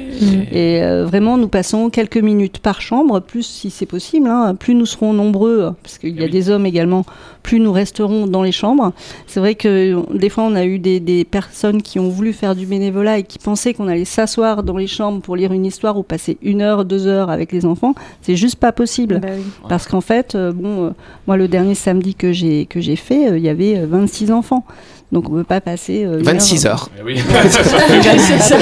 Et 0.52 0.82
euh, 0.82 1.04
vraiment, 1.06 1.36
nous 1.36 1.48
passons 1.48 1.90
quelques 1.90 2.16
minutes 2.18 2.58
par 2.58 2.80
chambre, 2.80 3.20
plus 3.20 3.42
si 3.44 3.70
c'est 3.70 3.86
possible, 3.86 4.28
hein, 4.28 4.54
plus 4.54 4.74
nous 4.74 4.86
serons 4.86 5.12
nombreux, 5.12 5.72
parce 5.82 5.98
qu'il 5.98 6.16
y 6.16 6.20
a 6.20 6.24
Oui. 6.24 6.30
des 6.30 6.50
hommes 6.50 6.66
également, 6.66 7.04
plus 7.42 7.58
nous 7.60 7.72
resterons 7.72 8.26
dans 8.26 8.42
les 8.42 8.52
chambres. 8.52 8.92
C'est 9.26 9.40
vrai 9.40 9.54
que 9.54 9.96
des 10.16 10.28
fois, 10.28 10.44
on 10.44 10.54
a 10.54 10.64
eu 10.64 10.78
des, 10.78 11.00
des 11.00 11.24
personnes 11.24 11.82
qui 11.82 11.98
ont 11.98 12.08
voulu 12.08 12.32
faire 12.32 12.54
du 12.54 12.66
bénévolat 12.66 13.18
et 13.18 13.22
qui 13.24 13.38
pensaient 13.38 13.74
qu'on 13.74 13.88
allait 13.88 14.04
s'asseoir 14.04 14.62
dans 14.62 14.76
les 14.76 14.86
chambres 14.86 15.20
pour 15.20 15.36
lire 15.36 15.52
une 15.52 15.66
histoire 15.66 15.98
ou 15.98 16.02
passer 16.02 16.38
une 16.42 16.62
heure, 16.62 16.84
deux 16.84 17.06
heures 17.06 17.30
avec 17.30 17.50
les 17.52 17.64
enfants. 17.66 17.94
C'est 18.20 18.36
juste 18.36 18.56
pas 18.56 18.72
possible. 18.72 19.20
Bah 19.20 19.28
oui. 19.36 19.42
Parce 19.68 19.86
qu'en 19.88 20.00
fait, 20.00 20.34
euh, 20.34 20.52
bon, 20.52 20.86
euh, 20.86 20.90
moi, 21.26 21.36
le 21.36 21.48
dernier 21.48 21.74
samedi 21.74 22.14
que 22.14 22.32
j'ai 22.32 22.66
que 22.66 22.80
j'ai 22.80 22.96
fait, 22.96 23.30
euh, 23.30 23.38
il 23.38 23.44
y 23.44 23.48
avait 23.48 23.78
euh, 23.78 23.86
26 23.88 24.30
enfants. 24.32 24.64
Donc, 25.12 25.28
on 25.28 25.32
peut 25.32 25.44
pas 25.44 25.60
passer. 25.60 26.04
euh, 26.04 26.18
une 26.18 26.24
26 26.24 26.66
heure. 26.66 26.72
heures. 26.72 26.90
Eh 26.98 27.02
oui. 27.04 27.20
c'est 28.18 28.38
ça. 28.38 28.56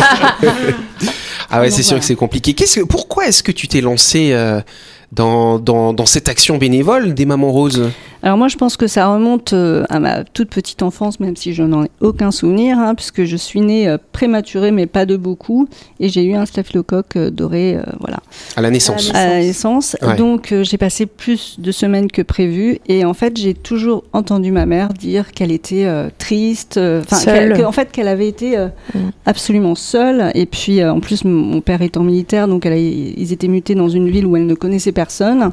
Ah 1.48 1.60
ouais, 1.60 1.70
c'est 1.70 1.82
sûr 1.82 1.98
que 1.98 2.04
c'est 2.04 2.14
compliqué. 2.16 2.54
Qu'est-ce 2.54 2.80
que, 2.80 2.84
pourquoi 2.84 3.26
est-ce 3.26 3.42
que 3.42 3.52
tu 3.52 3.66
t'es 3.68 3.80
lancé 3.80 4.30
euh, 4.32 4.60
dans, 5.12 5.58
dans, 5.58 5.92
dans 5.92 6.06
cette 6.06 6.28
action 6.28 6.58
bénévole 6.58 7.14
des 7.14 7.24
mamans 7.24 7.50
roses? 7.52 7.90
Alors 8.22 8.36
moi, 8.36 8.48
je 8.48 8.56
pense 8.56 8.76
que 8.76 8.86
ça 8.86 9.08
remonte 9.12 9.54
euh, 9.54 9.84
à 9.88 9.98
ma 9.98 10.24
toute 10.24 10.50
petite 10.50 10.82
enfance, 10.82 11.20
même 11.20 11.36
si 11.36 11.54
je 11.54 11.62
n'en 11.62 11.84
ai 11.84 11.90
aucun 12.00 12.30
souvenir, 12.30 12.78
hein, 12.78 12.94
puisque 12.94 13.24
je 13.24 13.36
suis 13.36 13.60
née 13.62 13.88
euh, 13.88 13.96
prématurée, 14.12 14.72
mais 14.72 14.86
pas 14.86 15.06
de 15.06 15.16
beaucoup, 15.16 15.68
et 16.00 16.08
j'ai 16.10 16.24
eu 16.24 16.34
un 16.34 16.44
staphylocoque 16.44 17.16
euh, 17.16 17.30
doré, 17.30 17.76
euh, 17.76 17.82
voilà, 17.98 18.18
à 18.56 18.60
la 18.60 18.70
naissance 18.70 19.10
à 19.14 19.26
la 19.26 19.38
naissance. 19.40 19.96
Ouais. 20.02 20.16
Donc 20.16 20.52
euh, 20.52 20.64
j'ai 20.64 20.76
passé 20.76 21.06
plus 21.06 21.56
de 21.58 21.72
semaines 21.72 22.10
que 22.10 22.20
prévu, 22.20 22.78
et 22.88 23.06
en 23.06 23.14
fait, 23.14 23.38
j'ai 23.38 23.54
toujours 23.54 24.04
entendu 24.12 24.52
ma 24.52 24.66
mère 24.66 24.88
dire 24.90 25.32
qu'elle 25.32 25.52
était 25.52 25.86
euh, 25.86 26.08
triste, 26.18 26.76
euh, 26.76 27.00
enfin, 27.10 27.24
que- 27.24 27.64
en 27.64 27.72
fait, 27.72 27.90
qu'elle 27.90 28.08
avait 28.08 28.28
été 28.28 28.56
euh, 28.58 28.68
Mm. 28.94 28.98
absolument 29.24 29.74
seule, 29.74 30.30
et 30.34 30.46
puis 30.46 30.80
euh, 30.80 30.92
en 30.92 31.00
plus, 31.00 31.24
mon 31.24 31.60
père 31.60 31.80
étant 31.80 32.02
militaire, 32.02 32.48
donc 32.48 32.66
elle 32.66 32.72
a- 32.72 32.76
ils 32.78 33.32
étaient 33.32 33.48
mutés 33.48 33.74
dans 33.74 33.88
une 33.88 34.10
ville 34.10 34.26
où 34.26 34.36
elle 34.36 34.46
ne 34.46 34.54
connaissait 34.54 34.92
personne. 34.92 35.52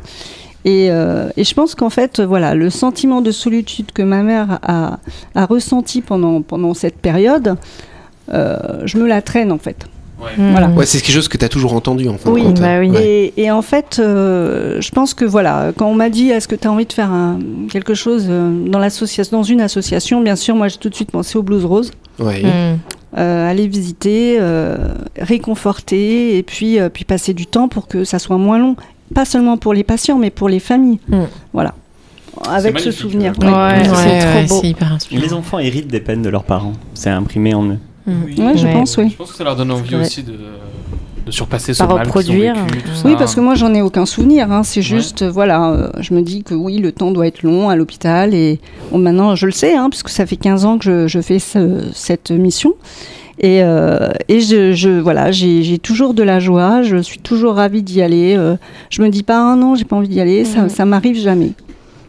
Et, 0.68 0.92
euh, 0.92 1.30
et 1.38 1.46
je 1.46 1.54
pense 1.54 1.76
qu'en 1.76 1.90
fait, 1.90 2.20
voilà, 2.20 2.54
le 2.54 2.70
sentiment 2.70 3.22
de 3.22 3.32
solitude 3.32 3.94
que 3.94 4.02
ma 4.02 4.22
mère 4.22 4.60
a, 4.64 5.00
a 5.34 5.46
ressenti 5.46 6.02
pendant, 6.02 6.42
pendant 6.42 6.74
cette 6.74 6.98
période, 6.98 7.56
euh, 8.34 8.58
je 8.84 8.98
me 8.98 9.08
la 9.08 9.22
traîne 9.22 9.54
en 9.54 9.58
fait. 9.58 9.86
Voilà. 10.38 10.68
Ouais, 10.70 10.86
c'est 10.86 11.00
quelque 11.00 11.14
chose 11.14 11.28
que 11.30 11.38
tu 11.38 11.46
as 11.46 11.50
toujours 11.50 11.74
entendu 11.74 12.10
en 12.10 12.18
fin 12.18 12.32
Oui, 12.32 12.44
bah 12.60 12.80
oui. 12.80 12.90
Ouais. 12.90 13.32
Et, 13.38 13.44
et 13.44 13.52
en 13.52 13.62
fait, 13.62 14.00
euh, 14.00 14.82
je 14.82 14.90
pense 14.90 15.14
que 15.14 15.24
voilà, 15.24 15.72
quand 15.78 15.88
on 15.88 15.94
m'a 15.96 16.10
dit 16.10 16.32
est-ce 16.32 16.48
que 16.50 16.56
tu 16.56 16.68
as 16.68 16.72
envie 16.72 16.88
de 16.88 16.92
faire 16.92 17.12
un- 17.12 17.40
quelque 17.72 17.94
chose 17.94 18.26
euh, 18.28 18.52
dans, 18.68 18.80
l'association, 18.80 19.38
dans 19.38 19.44
une 19.44 19.62
association, 19.62 20.20
bien 20.22 20.36
sûr, 20.36 20.56
moi 20.56 20.68
j'ai 20.68 20.78
tout 20.78 20.90
de 20.90 20.96
suite 20.96 21.12
pensé 21.12 21.38
aux 21.38 21.44
Blues 21.44 21.64
Rose. 21.64 21.92
Ouais. 22.20 22.42
Mm. 22.44 22.80
Euh, 23.18 23.50
aller 23.50 23.68
visiter, 23.68 24.38
euh, 24.42 24.76
réconforter 25.18 26.38
et 26.38 26.44
puis, 26.44 26.80
euh, 26.80 26.90
puis 26.90 27.06
passer 27.06 27.34
du 27.34 27.46
temps 27.46 27.68
pour 27.70 27.88
que 27.88 28.04
ça 28.04 28.20
soit 28.20 28.38
moins 28.38 28.60
long. 28.60 28.76
Pas 29.14 29.26
seulement 29.26 29.58
pour 29.58 29.74
les 29.74 29.84
patients, 29.84 30.18
mais 30.18 30.30
pour 30.30 30.50
les 30.50 30.60
familles. 30.60 31.00
Mm. 31.10 31.22
Voilà. 31.54 31.74
Avec 32.50 32.80
ce 32.80 32.92
souvenir. 32.92 33.34
euh, 33.42 33.46
Ouais, 33.48 33.52
Ouais. 33.52 33.90
ouais, 33.90 33.96
c'est 33.96 34.20
trop 34.20 34.30
ouais, 34.40 34.46
beau. 34.48 34.62
hyper. 34.64 34.98
Les 35.12 35.34
enfants 35.34 35.60
héritent 35.60 35.88
des 35.88 36.00
peines 36.00 36.22
de 36.22 36.30
leurs 36.30 36.44
parents. 36.44 36.74
C'est 36.94 37.10
imprimé 37.10 37.54
en 37.56 37.66
eux. 37.66 37.80
Mm. 38.06 38.12
Ouais, 38.46 38.58
je 38.58 38.66
Ouais. 38.68 38.74
pense, 38.74 38.96
oui. 38.98 39.10
Je 39.12 39.16
pense 39.16 39.32
que 39.32 39.38
ça 39.38 39.44
leur 39.44 39.56
donne 39.56 39.72
envie 39.72 39.96
aussi 39.96 40.22
de, 40.24 40.34
de 41.26 41.32
surpasser 41.32 41.74
ce 41.74 41.84
mal 41.84 42.04
reproduire. 42.04 42.54
vécu, 42.56 42.84
tout 42.84 42.96
ça. 42.96 43.08
Oui, 43.08 43.16
parce 43.18 43.34
que 43.34 43.40
moi, 43.42 43.56
j'en 43.56 43.74
ai 43.74 43.82
aucun 43.82 44.06
souvenir. 44.06 44.52
hein. 44.52 44.62
C'est 44.64 44.82
juste, 44.84 45.24
euh, 45.24 45.32
voilà, 45.32 45.72
euh, 45.72 45.90
je 46.00 46.14
me 46.14 46.22
dis 46.22 46.44
que 46.44 46.54
oui, 46.54 46.78
le 46.78 46.92
temps 46.92 47.10
doit 47.12 47.26
être 47.28 47.42
long 47.44 47.70
à 47.70 47.76
l'hôpital. 47.76 48.34
Et 48.36 48.60
bon, 48.92 49.00
maintenant, 49.00 49.36
je 49.36 49.46
le 49.48 49.52
sais, 49.52 49.76
hein, 49.76 49.90
puisque 49.90 50.10
ça 50.10 50.26
fait 50.26 50.38
15 50.38 50.64
ans 50.64 50.78
que 50.78 50.86
je, 50.86 51.08
je 51.08 51.20
fais 51.22 51.40
ce- 51.40 51.90
cette 51.94 52.30
mission. 52.32 52.74
Et, 53.40 53.62
euh, 53.62 54.10
et 54.30 54.40
je, 54.42 54.74
je- 54.74 55.00
voilà, 55.00 55.32
j'ai 55.32 55.62
j'ai 55.62 55.78
toujours 55.78 56.14
de 56.16 56.24
la 56.24 56.40
joie. 56.40 56.82
Je 56.82 56.98
suis 56.98 57.20
toujours 57.20 57.56
ravie 57.56 57.84
d'y 57.84 58.02
aller. 58.02 58.36
euh, 58.36 58.56
je 58.90 59.02
me 59.04 59.10
dis 59.10 59.22
pas, 59.24 59.52
ah 59.52 59.56
non, 59.56 59.76
j'ai 59.76 59.86
pas 59.86 59.96
envie 59.96 60.08
d'y 60.08 60.20
aller. 60.20 60.44
Ça, 60.44 60.64
Mhm. 60.64 60.70
ça 60.70 60.86
m'arrive 60.86 61.18
jamais. 61.18 61.52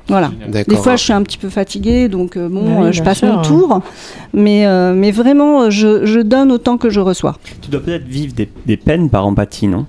Voilà. 0.09 0.31
Des 0.67 0.77
fois, 0.77 0.97
je 0.97 1.03
suis 1.05 1.13
un 1.13 1.23
petit 1.23 1.37
peu 1.37 1.51
fatiguée, 1.51 2.09
donc 2.09 2.39
euh, 2.39 2.49
bon, 2.49 2.65
Bah 2.65 2.77
oui, 2.81 2.87
euh, 2.87 2.93
je 2.93 3.03
passe 3.03 3.19
sûr. 3.19 3.29
mon 3.29 3.43
tour. 3.43 3.83
Mais, 4.33 4.67
euh, 4.67 4.95
mais 4.95 5.11
vraiment, 5.11 5.69
je, 5.69 6.07
je 6.07 6.21
donne 6.21 6.51
autant 6.51 6.79
que 6.79 6.89
je 6.89 7.01
reçois. 7.01 7.37
Tu 7.61 7.69
dois 7.71 7.81
peut-être 7.81 8.07
vivre 8.07 8.33
des, 8.33 8.49
des 8.65 8.79
peines 8.79 9.11
par 9.11 9.27
empathie, 9.27 9.67
non? 9.69 9.85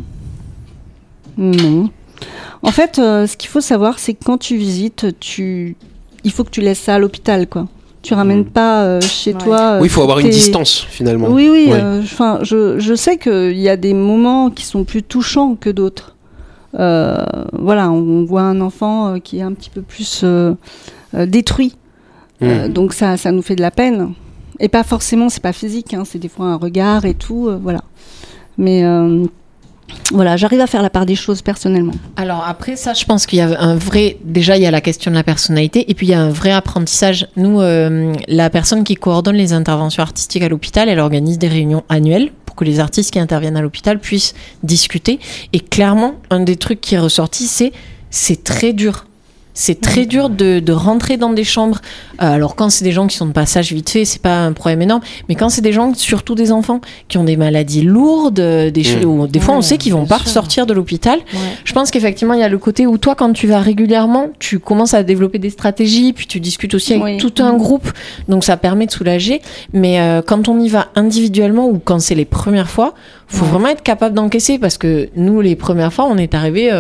Non. 1.38 1.90
En 2.64 2.72
fait, 2.72 3.00
euh, 3.00 3.28
ce 3.28 3.38
qu'il 3.38 3.50
faut 3.50 3.62
savoir, 3.62 3.98
c'est 4.00 4.14
que 4.14 4.24
quand 4.26 4.38
tu 4.38 4.58
visites, 4.58 5.18
tu... 5.22 5.78
il 6.26 6.32
faut 6.34 6.44
que 6.44 6.50
tu 6.50 6.60
laisses 6.60 6.80
ça 6.82 6.96
à 6.96 7.00
l'hôpital, 7.00 7.48
quoi. 7.48 7.68
Tu 8.02 8.14
ramènes 8.14 8.40
Mhm. 8.40 8.46
pas 8.46 8.84
euh, 8.84 9.02
chez 9.02 9.34
Ouais. 9.34 9.40
toi. 9.40 9.78
Oui, 9.82 9.88
il 9.88 9.90
faut 9.90 10.02
avoir 10.02 10.20
une 10.20 10.30
distance 10.30 10.86
finalement. 10.90 11.28
Oui, 11.30 11.50
oui. 11.52 11.68
Ouais. 11.70 11.80
euh, 11.82 12.02
Enfin, 12.02 12.40
je, 12.44 12.80
je 12.80 12.94
sais 12.94 13.18
qu'il 13.18 13.60
y 13.60 13.68
a 13.70 13.76
des 13.78 13.94
moments 13.94 14.50
qui 14.50 14.64
sont 14.66 14.84
plus 14.86 15.04
touchants 15.04 15.56
que 15.60 15.70
d'autres. 15.70 16.16
Euh, 16.80 17.18
voilà, 17.52 17.90
on 17.92 18.24
voit 18.26 18.44
un 18.44 18.62
enfant 18.62 19.16
euh, 19.16 19.18
qui 19.20 19.40
est 19.40 19.42
un 19.42 19.54
petit 19.54 19.70
peu 19.70 19.82
plus 19.82 20.22
euh, 20.24 20.54
euh, 21.16 21.26
détruit. 21.26 21.76
Mm. 22.42 22.46
Euh, 22.46 22.68
donc 22.70 22.94
ça, 22.94 23.18
ça 23.18 23.32
nous 23.32 23.42
fait 23.42 23.56
de 23.56 23.62
la 23.62 23.72
peine. 23.72 24.14
Et 24.62 24.70
pas 24.70 24.84
forcément, 24.84 25.30
c'est 25.30 25.42
pas 25.44 25.54
physique, 25.54 25.94
hein, 25.94 26.04
c'est 26.06 26.20
des 26.20 26.28
fois 26.30 26.46
un 26.48 26.56
regard 26.58 27.06
et 27.06 27.14
tout, 27.16 27.48
euh, 27.48 27.60
voilà. 27.62 27.82
Mais, 28.58 28.84
euh, 28.84 29.26
Voilà, 30.12 30.38
j'arrive 30.38 30.62
à 30.62 30.68
faire 30.68 30.82
la 30.82 30.90
part 30.90 31.06
des 31.06 31.16
choses 31.16 31.42
personnellement. 31.42 31.94
Alors 32.16 32.44
après 32.48 32.76
ça, 32.76 32.94
je 32.94 33.06
pense 33.06 33.26
qu'il 33.26 33.40
y 33.40 33.42
a 33.42 33.60
un 33.60 33.76
vrai. 33.76 34.18
Déjà, 34.24 34.58
il 34.58 34.64
y 34.64 34.66
a 34.66 34.72
la 34.72 34.82
question 34.82 35.12
de 35.12 35.16
la 35.16 35.24
personnalité, 35.24 35.90
et 35.90 35.94
puis 35.94 36.08
il 36.08 36.10
y 36.10 36.14
a 36.14 36.22
un 36.22 36.30
vrai 36.30 36.52
apprentissage. 36.52 37.28
Nous, 37.36 37.62
euh, 37.62 38.14
la 38.28 38.50
personne 38.50 38.84
qui 38.84 38.96
coordonne 38.96 39.36
les 39.36 39.54
interventions 39.54 40.04
artistiques 40.04 40.44
à 40.44 40.50
l'hôpital, 40.50 40.90
elle 40.90 41.00
organise 41.00 41.38
des 41.38 41.48
réunions 41.48 41.84
annuelles 41.90 42.32
pour 42.46 42.56
que 42.56 42.66
les 42.66 42.80
artistes 42.80 43.12
qui 43.12 43.20
interviennent 43.20 43.58
à 43.58 43.62
l'hôpital 43.62 44.00
puissent 44.00 44.34
discuter. 44.64 45.20
Et 45.54 45.60
clairement, 45.60 46.16
un 46.30 46.40
des 46.40 46.56
trucs 46.56 46.82
qui 46.82 46.96
est 46.96 47.00
ressorti, 47.00 47.46
c'est 47.46 47.72
c'est 48.10 48.44
très 48.44 48.74
dur. 48.74 49.06
C'est 49.62 49.82
très 49.82 50.06
dur 50.06 50.30
de, 50.30 50.62
de 50.62 50.72
rentrer 50.72 51.18
dans 51.18 51.34
des 51.34 51.44
chambres. 51.44 51.80
Euh, 52.22 52.32
alors 52.36 52.56
quand 52.56 52.70
c'est 52.70 52.86
des 52.86 52.94
gens 52.94 53.08
qui 53.08 53.18
sont 53.18 53.26
de 53.26 53.34
passage 53.34 53.74
vite 53.74 53.90
fait, 53.90 54.06
c'est 54.06 54.22
pas 54.22 54.38
un 54.46 54.54
problème 54.54 54.82
énorme. 54.82 55.02
Mais 55.28 55.36
quand 55.36 55.50
c'est 55.50 55.60
des 55.62 55.74
gens, 55.74 55.94
surtout 55.94 56.34
des 56.34 56.54
enfants, 56.54 56.80
qui 57.10 57.18
ont 57.18 57.26
des 57.26 57.36
maladies 57.36 57.82
lourdes, 57.82 58.36
des, 58.40 58.84
choses- 58.86 59.04
ou 59.04 59.28
des 59.28 59.42
fois 59.42 59.56
on 59.58 59.62
sait 59.62 59.78
qu'ils 59.78 59.92
vont 59.92 60.06
pas 60.06 60.20
sûr. 60.20 60.30
sortir 60.30 60.66
de 60.66 60.74
l'hôpital. 60.74 61.20
Je 61.66 61.74
pense 61.74 61.92
qu'effectivement, 61.92 62.36
il 62.36 62.40
y 62.40 62.44
a 62.44 62.48
le 62.48 62.58
côté 62.58 62.88
où 62.88 62.98
toi, 62.98 63.16
quand 63.16 63.34
tu 63.34 63.48
vas 63.48 63.60
régulièrement, 63.60 64.30
tu 64.40 64.60
commences 64.60 64.94
à 64.94 65.04
développer 65.04 65.40
des 65.40 65.50
stratégies, 65.50 66.14
puis 66.14 66.26
tu 66.26 66.40
discutes 66.40 66.74
aussi 66.74 66.94
avec 66.94 67.04
Oui. 67.04 67.18
tout 67.18 67.34
un 67.44 67.58
groupe, 67.58 67.92
donc 68.30 68.46
ça 68.46 68.56
permet 68.56 68.86
de 68.86 68.92
soulager. 68.92 69.42
Mais 69.74 70.00
euh, 70.00 70.22
quand 70.26 70.48
on 70.48 70.58
y 70.60 70.70
va 70.70 70.88
individuellement 70.96 71.68
ou 71.68 71.80
quand 71.84 72.00
c'est 72.00 72.16
les 72.16 72.24
premières 72.26 72.70
fois, 72.70 72.94
faut 73.28 73.46
vraiment 73.46 73.68
être 73.68 73.84
capable 73.84 74.16
d'encaisser 74.16 74.58
parce 74.58 74.78
que 74.78 75.10
nous, 75.16 75.42
les 75.42 75.56
premières 75.56 75.94
fois, 75.94 76.06
on 76.10 76.18
est 76.18 76.34
arrivé 76.34 76.72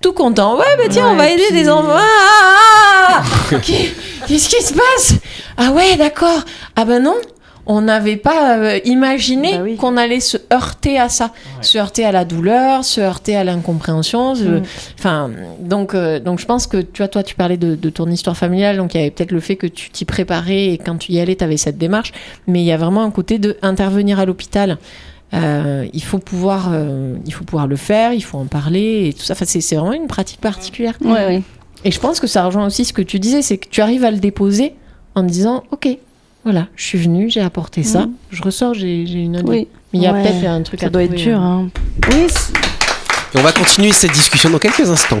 tout 0.00 0.12
content. 0.12 0.56
Ouais, 0.58 0.64
bah 0.78 0.84
tiens, 0.90 1.08
on 1.10 1.16
va 1.16 1.30
aider 1.30 1.42
puis- 1.48 1.56
des 1.62 1.68
enfants. 1.68 1.88
Ah, 1.94 2.00
ah, 3.18 3.22
ah 3.52 3.58
Qu'est- 3.62 3.94
Qu'est-ce 4.26 4.48
qui 4.48 4.62
se 4.62 4.74
passe? 4.74 5.14
Ah 5.56 5.70
ouais, 5.70 5.96
d'accord. 5.96 6.40
Ah 6.74 6.84
ben 6.84 7.02
non. 7.02 7.14
On 7.68 7.80
n'avait 7.80 8.16
pas 8.16 8.58
euh, 8.58 8.78
imaginé 8.84 9.56
Bah 9.56 9.64
oui. 9.64 9.74
qu'on 9.76 9.96
allait 9.96 10.20
se 10.20 10.36
heurter 10.52 11.00
à 11.00 11.08
ça, 11.08 11.32
se 11.62 11.76
heurter 11.78 12.04
à 12.04 12.12
la 12.12 12.24
douleur, 12.24 12.84
se 12.84 13.00
heurter 13.00 13.34
à 13.34 13.42
l'incompréhension. 13.42 14.34
Mm. 14.36 14.62
Enfin, 14.96 15.30
donc, 15.58 15.94
euh, 15.94 16.20
donc 16.20 16.38
je 16.38 16.46
pense 16.46 16.68
que 16.68 16.76
tu 16.76 16.98
vois, 17.02 17.08
toi, 17.08 17.24
tu 17.24 17.34
parlais 17.34 17.56
de, 17.56 17.74
de 17.74 17.90
ton 17.90 18.06
histoire 18.08 18.36
familiale, 18.36 18.76
donc 18.76 18.94
il 18.94 18.98
y 18.98 19.00
avait 19.00 19.10
peut-être 19.10 19.32
le 19.32 19.40
fait 19.40 19.56
que 19.56 19.66
tu 19.66 19.90
t'y 19.90 20.04
préparais 20.04 20.66
et 20.66 20.78
quand 20.78 20.96
tu 20.96 21.10
y 21.10 21.18
allais, 21.18 21.34
tu 21.34 21.42
avais 21.42 21.56
cette 21.56 21.76
démarche. 21.76 22.12
Mais 22.46 22.60
il 22.60 22.66
y 22.66 22.70
a 22.72 22.76
vraiment 22.76 23.02
un 23.02 23.10
côté 23.10 23.38
de 23.40 23.56
intervenir 23.62 24.20
à 24.20 24.26
l'hôpital. 24.26 24.78
Euh, 25.34 25.86
il 25.92 26.02
faut 26.04 26.18
pouvoir, 26.18 26.68
euh, 26.72 27.16
il 27.26 27.32
faut 27.32 27.44
pouvoir 27.44 27.66
le 27.66 27.76
faire, 27.76 28.12
il 28.12 28.22
faut 28.22 28.38
en 28.38 28.46
parler 28.46 29.08
et 29.08 29.12
tout 29.12 29.22
ça. 29.24 29.32
Enfin, 29.32 29.44
c'est 29.46 29.60
c'est 29.60 29.74
vraiment 29.76 29.92
une 29.92 30.06
pratique 30.06 30.40
particulière. 30.40 30.94
Ouais, 31.04 31.10
ouais. 31.10 31.42
Et 31.84 31.90
je 31.90 31.98
pense 32.00 32.20
que 32.20 32.26
ça 32.26 32.44
rejoint 32.44 32.66
aussi 32.66 32.84
ce 32.84 32.92
que 32.92 33.02
tu 33.02 33.18
disais, 33.18 33.42
c'est 33.42 33.58
que 33.58 33.68
tu 33.68 33.80
arrives 33.80 34.04
à 34.04 34.10
le 34.10 34.18
déposer 34.18 34.74
en 35.14 35.22
disant, 35.24 35.64
ok, 35.72 35.88
voilà, 36.44 36.68
je 36.76 36.84
suis 36.84 36.98
venue, 36.98 37.28
j'ai 37.28 37.40
apporté 37.40 37.82
ça, 37.82 38.06
Mhm. 38.06 38.12
je 38.30 38.42
ressors, 38.42 38.74
j'ai 38.74 39.04
j'ai 39.06 39.18
une 39.18 39.36
autre. 39.36 39.48
Oui. 39.48 39.66
Mais 39.92 39.98
il 39.98 40.02
y 40.02 40.06
a 40.06 40.12
Ouais. 40.12 40.22
peut-être 40.22 40.44
un 40.46 40.62
truc 40.62 40.80
Ça 40.80 40.86
à 40.86 40.90
doit 40.90 41.02
être 41.02 41.14
dur. 41.14 41.38
hein. 41.40 41.68
Hein. 41.74 41.80
Oui, 42.12 42.26
c'est- 42.28 42.52
Et 43.34 43.38
on 43.38 43.42
va 43.42 43.52
continuer 43.52 43.92
cette 43.92 44.12
discussion 44.12 44.48
dans 44.50 44.58
quelques 44.58 44.88
instants. 44.88 45.20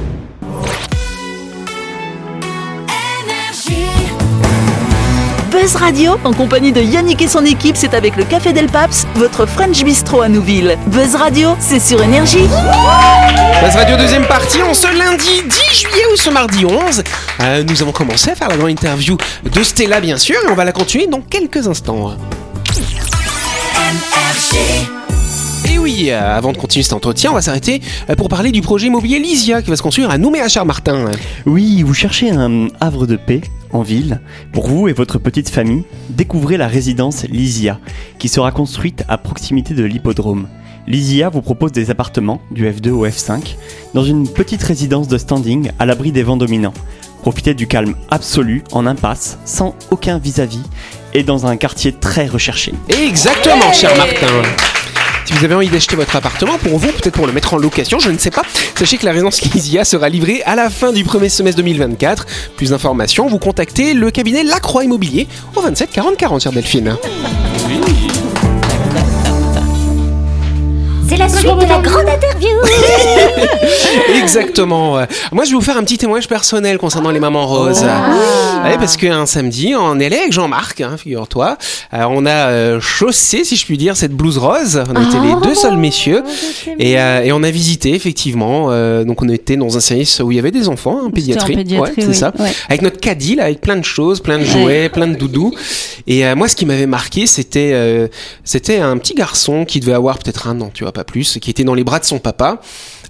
Buzz 5.71 5.79
Radio, 5.81 6.19
en 6.25 6.33
compagnie 6.33 6.73
de 6.73 6.81
Yannick 6.81 7.21
et 7.21 7.29
son 7.29 7.45
équipe, 7.45 7.77
c'est 7.77 7.93
avec 7.93 8.17
le 8.17 8.25
Café 8.25 8.51
Del 8.51 8.65
Paps, 8.65 9.07
votre 9.15 9.45
French 9.45 9.81
Bistro 9.85 10.21
à 10.21 10.27
Nouville. 10.27 10.77
Buzz 10.87 11.15
Radio, 11.15 11.55
c'est 11.59 11.79
sur 11.79 12.03
Énergie. 12.03 12.45
Buzz 13.63 13.75
Radio 13.77 13.95
deuxième 13.95 14.25
partie, 14.25 14.61
en 14.63 14.73
ce 14.73 14.87
lundi 14.87 15.43
10 15.45 15.79
juillet 15.79 16.03
ou 16.11 16.17
ce 16.17 16.29
mardi 16.29 16.65
11. 16.65 17.03
Euh, 17.39 17.63
nous 17.63 17.81
avons 17.81 17.93
commencé 17.93 18.31
à 18.31 18.35
faire 18.35 18.49
la 18.49 18.57
grande 18.57 18.71
interview 18.71 19.15
de 19.45 19.63
Stella 19.63 20.01
bien 20.01 20.17
sûr 20.17 20.35
et 20.45 20.49
on 20.49 20.55
va 20.55 20.65
la 20.65 20.73
continuer 20.73 21.07
dans 21.07 21.21
quelques 21.21 21.65
instants. 21.65 22.17
Et 25.69 25.77
oui, 25.77 26.07
euh, 26.09 26.37
avant 26.37 26.51
de 26.51 26.57
continuer 26.57 26.83
cet 26.83 26.93
entretien, 26.93 27.31
on 27.31 27.35
va 27.35 27.41
s'arrêter 27.41 27.81
euh, 28.09 28.15
pour 28.15 28.29
parler 28.29 28.51
du 28.51 28.61
projet 28.61 28.87
immobilier 28.87 29.19
Lysia 29.19 29.61
qui 29.61 29.69
va 29.69 29.75
se 29.75 29.81
construire 29.81 30.09
à 30.09 30.17
Nouméa-Charmartin. 30.17 31.11
Oui, 31.45 31.83
vous 31.83 31.93
cherchez 31.93 32.31
un 32.31 32.67
havre 32.79 33.05
de 33.05 33.15
paix 33.15 33.41
en 33.71 33.81
ville 33.81 34.21
pour 34.51 34.67
vous 34.67 34.87
et 34.87 34.93
votre 34.93 35.19
petite 35.19 35.49
famille. 35.49 35.83
Découvrez 36.09 36.57
la 36.57 36.67
résidence 36.67 37.23
Lysia 37.25 37.79
qui 38.17 38.27
sera 38.27 38.51
construite 38.51 39.03
à 39.07 39.17
proximité 39.17 39.73
de 39.73 39.83
l'hippodrome. 39.83 40.47
Lysia 40.87 41.29
vous 41.29 41.41
propose 41.41 41.71
des 41.71 41.91
appartements 41.91 42.41
du 42.49 42.67
F2 42.67 42.89
au 42.89 43.05
F5 43.05 43.55
dans 43.93 44.03
une 44.03 44.27
petite 44.27 44.63
résidence 44.63 45.07
de 45.07 45.17
standing 45.17 45.71
à 45.77 45.85
l'abri 45.85 46.11
des 46.11 46.23
vents 46.23 46.37
dominants. 46.37 46.73
Profitez 47.21 47.53
du 47.53 47.67
calme 47.67 47.95
absolu 48.09 48.63
en 48.71 48.87
impasse, 48.87 49.37
sans 49.45 49.75
aucun 49.91 50.17
vis-à-vis 50.17 50.63
et 51.13 51.21
dans 51.21 51.45
un 51.45 51.55
quartier 51.55 51.91
très 51.91 52.25
recherché. 52.25 52.73
Exactement, 52.89 53.71
cher 53.73 53.95
Martin. 53.95 54.80
Si 55.31 55.37
vous 55.37 55.45
avez 55.45 55.55
envie 55.55 55.69
d'acheter 55.69 55.95
votre 55.95 56.13
appartement 56.17 56.57
pour 56.57 56.77
vous, 56.77 56.91
peut-être 56.91 57.15
pour 57.15 57.25
le 57.25 57.31
mettre 57.31 57.53
en 57.53 57.57
location, 57.57 57.99
je 57.99 58.09
ne 58.09 58.17
sais 58.17 58.31
pas, 58.31 58.41
sachez 58.75 58.97
que 58.97 59.05
la 59.05 59.13
résidence 59.13 59.41
Lysia 59.41 59.85
sera 59.85 60.09
livrée 60.09 60.43
à 60.45 60.55
la 60.55 60.69
fin 60.69 60.91
du 60.91 61.05
premier 61.05 61.29
semestre 61.29 61.61
2024. 61.61 62.25
Plus 62.57 62.71
d'informations, 62.71 63.27
vous 63.27 63.39
contactez 63.39 63.93
le 63.93 64.11
cabinet 64.11 64.43
Lacroix 64.43 64.83
Immobilier 64.83 65.29
au 65.55 65.61
27 65.61 65.89
40 65.89 66.17
40, 66.17 66.43
chère 66.43 66.51
Delphine. 66.51 66.97
C'est 71.11 71.17
la 71.17 71.27
suite 71.27 71.57
de 71.57 71.65
la 71.65 71.79
grande 71.79 72.07
interview. 72.07 72.47
Exactement. 74.23 75.05
Moi, 75.33 75.43
je 75.43 75.49
vais 75.49 75.55
vous 75.55 75.61
faire 75.61 75.75
un 75.75 75.83
petit 75.83 75.97
témoignage 75.97 76.29
personnel 76.29 76.77
concernant 76.77 77.11
les 77.11 77.19
mamans 77.19 77.47
roses. 77.47 77.83
Ouais, 77.83 78.77
parce 78.77 78.95
qu'un 78.95 79.25
samedi, 79.25 79.73
on 79.77 79.99
est 79.99 80.05
allé 80.05 80.15
avec 80.15 80.31
Jean-Marc, 80.31 80.79
hein, 80.79 80.95
figure-toi. 80.97 81.57
Euh, 81.93 82.05
on 82.09 82.25
a 82.25 82.47
euh, 82.47 82.79
chaussé, 82.79 83.43
si 83.43 83.57
je 83.57 83.65
puis 83.65 83.77
dire, 83.77 83.97
cette 83.97 84.13
blouse 84.13 84.37
rose. 84.37 84.81
On 84.87 85.03
était 85.03 85.19
les 85.19 85.35
deux 85.43 85.53
seuls 85.53 85.75
messieurs. 85.75 86.23
Et, 86.79 86.97
euh, 86.97 87.23
et 87.23 87.33
on 87.33 87.43
a 87.43 87.51
visité, 87.51 87.93
effectivement. 87.93 88.69
donc, 89.03 89.21
on 89.21 89.27
était 89.27 89.57
dans 89.57 89.75
un 89.75 89.81
service 89.81 90.21
où 90.21 90.31
il 90.31 90.35
y 90.35 90.39
avait 90.39 90.51
des 90.51 90.69
enfants, 90.69 90.99
en 91.01 91.03
C'était 91.07 91.13
pédiatrie. 91.15 91.53
en 91.53 91.57
pédiatrie, 91.57 91.91
Ouais, 91.97 92.05
c'est 92.05 92.13
ça. 92.13 92.31
Ouais. 92.39 92.53
Avec 92.69 92.83
notre 92.83 93.01
caddie, 93.01 93.35
là, 93.35 93.43
avec 93.43 93.59
plein 93.59 93.75
de 93.75 93.83
choses, 93.83 94.21
plein 94.21 94.39
de 94.39 94.45
jouets, 94.45 94.87
plein 94.87 95.07
de 95.07 95.15
doudous. 95.15 95.53
Et 96.07 96.23
moi, 96.35 96.47
ce 96.47 96.55
qui 96.55 96.65
m'avait 96.65 96.87
marqué, 96.87 97.27
c'était 97.27 98.09
c'était 98.45 98.77
un 98.79 98.97
petit 98.97 99.13
garçon 99.13 99.65
qui 99.65 99.81
devait 99.81 99.93
avoir 99.93 100.17
peut-être 100.17 100.47
un 100.47 100.61
an, 100.61 100.71
tu 100.73 100.85
vois, 100.85 100.93
pas 100.93 101.00
plus, 101.03 101.39
qui 101.39 101.49
était 101.49 101.63
dans 101.63 101.73
les 101.73 101.83
bras 101.83 101.99
de 101.99 102.05
son 102.05 102.19
papa. 102.19 102.61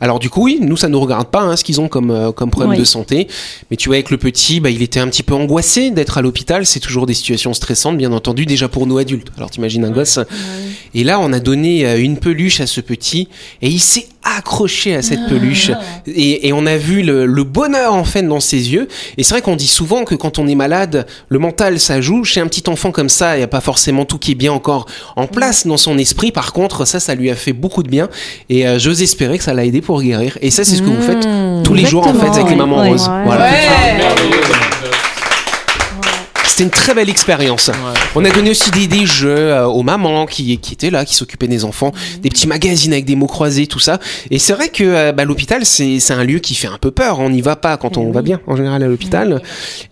Alors 0.02 0.20
du 0.20 0.30
coup, 0.30 0.44
oui, 0.46 0.58
nous, 0.62 0.76
ça 0.76 0.90
nous 0.90 1.00
regarde 1.00 1.28
pas, 1.28 1.42
hein, 1.42 1.56
ce 1.56 1.64
qu'ils 1.64 1.80
ont 1.80 1.88
comme, 1.88 2.12
euh, 2.12 2.32
comme 2.32 2.50
problème 2.50 2.72
Oui. 2.72 2.78
de 2.78 2.84
santé. 2.84 3.28
Mais 3.70 3.78
tu 3.78 3.88
vois, 3.90 3.96
avec 3.96 4.10
le 4.10 4.18
petit, 4.18 4.60
bah, 4.60 4.70
il 4.70 4.82
était 4.82 5.00
un 5.00 5.08
petit 5.08 5.24
peu 5.24 5.34
angoissé 5.36 5.92
d'être 5.92 6.18
à 6.18 6.22
l'hôpital. 6.22 6.66
C'est 6.66 6.80
toujours 6.80 7.06
des 7.06 7.14
situations 7.14 7.54
stressantes, 7.54 7.98
bien 7.98 8.12
entendu, 8.12 8.46
déjà 8.46 8.68
pour 8.68 8.88
nous 8.88 8.98
adultes. 8.98 9.28
Alors 9.38 9.50
t'imagines 9.52 9.86
un 9.86 9.92
gosse. 9.92 10.20
Et 10.94 11.04
là, 11.04 11.20
on 11.20 11.32
a 11.32 11.40
donné 11.40 11.86
euh, 11.86 11.98
une 12.02 12.18
peluche 12.18 12.60
à 12.60 12.68
ce 12.68 12.82
petit, 12.82 13.30
et 13.62 13.70
il 13.70 13.80
s'est 13.80 14.08
accroché 14.24 14.94
à 14.96 15.02
cette 15.02 15.26
peluche. 15.28 15.72
Et, 16.06 16.48
et 16.48 16.54
on 16.54 16.66
a 16.66 16.78
vu 16.78 17.02
le, 17.02 17.26
le 17.26 17.44
bonheur, 17.44 17.94
en 17.94 18.04
fait, 18.04 18.22
dans 18.24 18.40
ses 18.40 18.72
yeux. 18.72 18.88
Et 19.18 19.24
c'est 19.24 19.34
vrai 19.34 19.42
qu'on 19.42 19.56
dit 19.56 19.68
souvent 19.68 20.04
que 20.04 20.16
quand 20.16 20.38
on 20.40 20.48
est 20.48 20.56
malade, 20.56 21.08
le 21.30 21.40
mental, 21.40 21.80
ça 21.80 22.02
joue. 22.02 22.24
Chez 22.24 22.40
un 22.42 22.48
petit 22.48 22.70
enfant 22.70 22.92
comme 22.92 23.10
ça, 23.10 23.36
il 23.36 23.40
n'y 23.40 23.44
a 23.44 23.48
pas 23.48 23.62
forcément 23.62 24.06
tout 24.06 24.18
qui 24.20 24.32
est 24.32 24.36
bien 24.36 24.52
encore 24.54 24.86
en 25.16 25.28
place 25.28 25.66
dans 25.66 25.78
son 25.78 25.98
esprit. 25.98 26.32
Par 26.32 26.54
contre, 26.54 26.86
ça, 26.86 27.00
ça 27.00 27.16
lui 27.16 27.30
a 27.30 27.36
fait 27.36 27.54
beaucoup 27.54 27.84
de 27.84 27.90
bien. 27.90 28.10
Et 28.50 28.68
euh, 28.68 28.78
j'ose 28.80 29.02
espérer 29.02 29.38
que 29.38 29.44
ça 29.44 29.54
l'a 29.54 29.66
aidé 29.66 29.82
pour 29.82 29.91
guérir. 30.00 30.38
Et 30.42 30.52
ça, 30.52 30.64
c'est 30.64 30.76
ce 30.76 30.82
que 30.82 30.88
vous 30.88 31.02
faites 31.02 31.26
Mmh. 31.26 31.64
tous 31.64 31.74
les 31.74 31.86
jours, 31.86 32.08
en 32.08 32.14
fait, 32.14 32.30
avec 32.30 32.50
les 32.50 32.56
mamans 32.56 32.82
Ouais. 32.82 32.90
roses. 32.90 33.08
Ouais. 33.08 33.24
Voilà. 33.26 33.50
C'était 36.44 36.64
une 36.64 36.70
très 36.70 36.94
belle 36.94 37.10
expérience. 37.10 37.72
On 38.14 38.26
a 38.26 38.30
donné 38.30 38.50
aussi 38.50 38.72
des, 38.72 38.86
des 38.88 39.06
jeux 39.06 39.30
euh, 39.30 39.68
aux 39.68 39.84
mamans 39.84 40.26
qui, 40.26 40.58
qui 40.58 40.74
étaient 40.74 40.90
là, 40.90 41.06
qui 41.06 41.16
s'occupaient 41.16 41.48
des 41.48 41.64
enfants, 41.64 41.94
des 42.22 42.30
petits 42.30 42.46
magazines 42.48 42.92
avec 42.92 43.06
des 43.06 43.16
mots 43.16 43.28
croisés, 43.28 43.68
tout 43.68 43.80
ça. 43.80 44.00
Et 44.32 44.38
c'est 44.38 44.52
vrai 44.52 44.68
que 44.68 44.84
euh, 44.84 45.12
bah, 45.14 45.24
l'hôpital, 45.24 45.66
c'est 45.66 45.98
un 46.12 46.24
lieu 46.26 46.40
qui 46.40 46.54
fait 46.56 46.68
un 46.68 46.78
peu 46.78 46.92
peur. 46.92 47.20
On 47.20 47.30
n'y 47.30 47.40
va 47.42 47.56
pas 47.56 47.78
quand 47.78 47.98
on 47.98 48.12
va 48.12 48.22
bien, 48.22 48.42
en 48.48 48.58
général, 48.58 48.84
à 48.84 48.88
l'hôpital. 48.88 49.42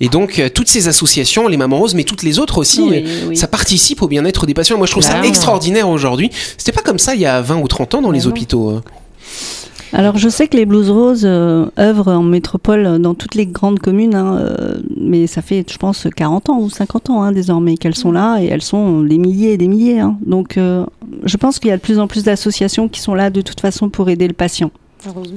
Et 0.02 0.10
donc, 0.10 0.38
euh, 0.40 0.50
toutes 0.50 0.68
ces 0.68 0.90
associations, 0.90 1.48
les 1.48 1.56
mamans 1.58 1.78
roses, 1.78 1.96
mais 1.96 2.04
toutes 2.04 2.24
les 2.24 2.40
autres 2.40 2.58
aussi, 2.58 2.82
Oui, 2.82 3.06
oui. 3.30 3.38
ça 3.38 3.48
participe 3.48 4.02
au 4.02 4.08
bien-être 4.10 4.46
des 4.46 4.54
patients. 4.54 4.78
Moi, 4.78 4.86
je 4.86 4.92
trouve 4.92 5.04
ça 5.04 5.24
extraordinaire 5.24 5.88
aujourd'hui. 5.88 6.30
C'était 6.58 6.74
pas 6.74 6.82
comme 6.82 7.00
ça 7.00 7.16
il 7.16 7.22
y 7.22 7.26
a 7.26 7.40
20 7.42 7.56
ou 7.58 7.68
30 7.70 7.96
ans 7.96 8.02
dans 8.02 8.12
les 8.12 8.28
hôpitaux. 8.28 8.70
hein. 8.72 8.84
Alors 9.94 10.18
je 10.18 10.30
sais 10.30 10.48
que 10.48 10.56
les 10.56 10.66
Blues 10.66 10.90
Roses 10.90 11.24
euh, 11.26 11.66
œuvrent 11.80 12.10
en 12.12 12.22
métropole 12.24 13.00
dans 13.00 13.16
toutes 13.16 13.36
les 13.36 13.46
grandes 13.48 13.80
communes, 13.80 14.14
hein, 14.16 14.38
euh, 14.38 14.78
mais 14.98 15.26
ça 15.28 15.42
fait 15.42 15.66
je 15.70 15.78
pense 15.78 16.08
40 16.16 16.50
ans 16.50 16.60
ou 16.60 16.70
50 16.70 17.10
ans 17.10 17.24
hein, 17.24 17.32
désormais 17.32 17.76
qu'elles 17.78 17.96
sont 17.96 18.12
là 18.12 18.40
et 18.40 18.46
elles 18.46 18.62
sont 18.62 19.02
des 19.02 19.18
milliers 19.18 19.54
et 19.54 19.58
des 19.58 19.68
milliers. 19.68 20.00
hein. 20.00 20.18
Donc 20.26 20.58
euh, 20.58 20.86
je 21.24 21.38
pense 21.38 21.60
qu'il 21.60 21.70
y 21.70 21.74
a 21.74 21.78
de 21.78 21.82
plus 21.82 21.98
en 22.00 22.08
plus 22.08 22.24
d'associations 22.24 22.88
qui 22.88 23.00
sont 23.02 23.16
là 23.16 23.30
de 23.30 23.42
toute 23.42 23.60
façon 23.62 23.90
pour 23.90 24.10
aider 24.10 24.28
le 24.28 24.34
patient 24.34 24.72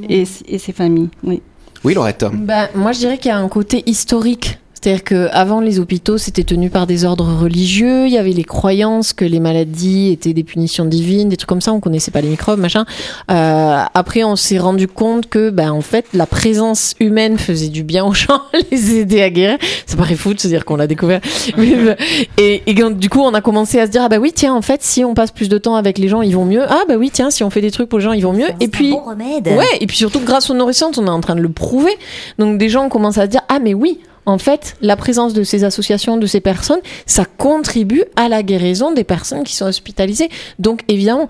et, 0.08 0.24
et 0.46 0.58
ses 0.58 0.72
familles. 0.72 1.08
Oui. 1.24 1.40
Oui, 1.84 1.94
Laurette. 1.94 2.24
Ben, 2.32 2.68
moi, 2.76 2.92
je 2.92 2.98
dirais 3.00 3.18
qu'il 3.18 3.28
y 3.30 3.32
a 3.32 3.38
un 3.38 3.48
côté 3.48 3.82
historique. 3.86 4.58
C'est-à-dire 4.82 5.04
que 5.04 5.28
avant 5.30 5.60
les 5.60 5.78
hôpitaux, 5.78 6.18
c'était 6.18 6.42
tenu 6.42 6.68
par 6.68 6.88
des 6.88 7.04
ordres 7.04 7.40
religieux. 7.40 8.06
Il 8.06 8.12
y 8.12 8.18
avait 8.18 8.32
les 8.32 8.42
croyances 8.42 9.12
que 9.12 9.24
les 9.24 9.38
maladies 9.38 10.10
étaient 10.10 10.32
des 10.32 10.42
punitions 10.42 10.84
divines, 10.84 11.28
des 11.28 11.36
trucs 11.36 11.48
comme 11.48 11.60
ça. 11.60 11.72
On 11.72 11.78
connaissait 11.78 12.10
pas 12.10 12.20
les 12.20 12.28
microbes, 12.28 12.58
machin. 12.58 12.84
Euh, 13.30 13.84
après, 13.94 14.24
on 14.24 14.34
s'est 14.34 14.58
rendu 14.58 14.88
compte 14.88 15.28
que, 15.28 15.50
ben, 15.50 15.70
en 15.70 15.82
fait, 15.82 16.06
la 16.14 16.26
présence 16.26 16.94
humaine 16.98 17.38
faisait 17.38 17.68
du 17.68 17.84
bien 17.84 18.04
aux 18.04 18.12
gens, 18.12 18.42
les 18.72 18.96
aider 18.96 19.22
à 19.22 19.30
guérir. 19.30 19.58
Ça 19.86 19.96
paraît 19.96 20.16
fou 20.16 20.34
de 20.34 20.40
se 20.40 20.48
dire 20.48 20.64
qu'on 20.64 20.74
l'a 20.74 20.88
découvert. 20.88 21.20
Et, 22.38 22.62
et 22.66 22.74
du 22.74 23.08
coup, 23.08 23.20
on 23.20 23.34
a 23.34 23.40
commencé 23.40 23.78
à 23.78 23.86
se 23.86 23.90
dire, 23.92 24.02
ah 24.02 24.08
bah 24.08 24.18
oui, 24.18 24.32
tiens, 24.34 24.54
en 24.54 24.62
fait, 24.62 24.82
si 24.82 25.04
on 25.04 25.14
passe 25.14 25.30
plus 25.30 25.48
de 25.48 25.58
temps 25.58 25.76
avec 25.76 25.98
les 25.98 26.08
gens, 26.08 26.22
ils 26.22 26.34
vont 26.34 26.44
mieux. 26.44 26.64
Ah 26.68 26.82
bah 26.88 26.94
oui, 26.98 27.10
tiens, 27.12 27.30
si 27.30 27.44
on 27.44 27.50
fait 27.50 27.60
des 27.60 27.70
trucs 27.70 27.88
pour 27.88 28.00
les 28.00 28.04
gens, 28.04 28.12
ils 28.12 28.22
vont 28.22 28.32
mieux. 28.32 28.48
Et 28.58 28.66
puis, 28.66 28.90
bon 28.90 29.02
remède. 29.02 29.46
Ouais, 29.46 29.64
et 29.80 29.86
puis 29.86 29.96
surtout 29.96 30.20
grâce 30.20 30.50
aux 30.50 30.54
nourrissantes, 30.54 30.98
on 30.98 31.06
est 31.06 31.10
en 31.10 31.20
train 31.20 31.36
de 31.36 31.40
le 31.40 31.50
prouver. 31.50 31.92
Donc 32.38 32.58
des 32.58 32.68
gens 32.68 32.88
commencent 32.88 33.18
à 33.18 33.26
se 33.26 33.30
dire 33.30 33.42
ah 33.48 33.58
mais 33.60 33.74
oui, 33.74 34.00
en 34.26 34.38
fait, 34.38 34.76
la 34.80 34.96
présence 34.96 35.34
de 35.34 35.42
ces 35.42 35.64
associations, 35.64 36.16
de 36.16 36.26
ces 36.26 36.40
personnes, 36.40 36.80
ça 37.06 37.24
contribue 37.24 38.04
à 38.16 38.28
la 38.28 38.42
guérison 38.42 38.92
des 38.92 39.04
personnes 39.04 39.42
qui 39.42 39.54
sont 39.54 39.66
hospitalisées. 39.66 40.28
Donc 40.58 40.82
évidemment, 40.88 41.28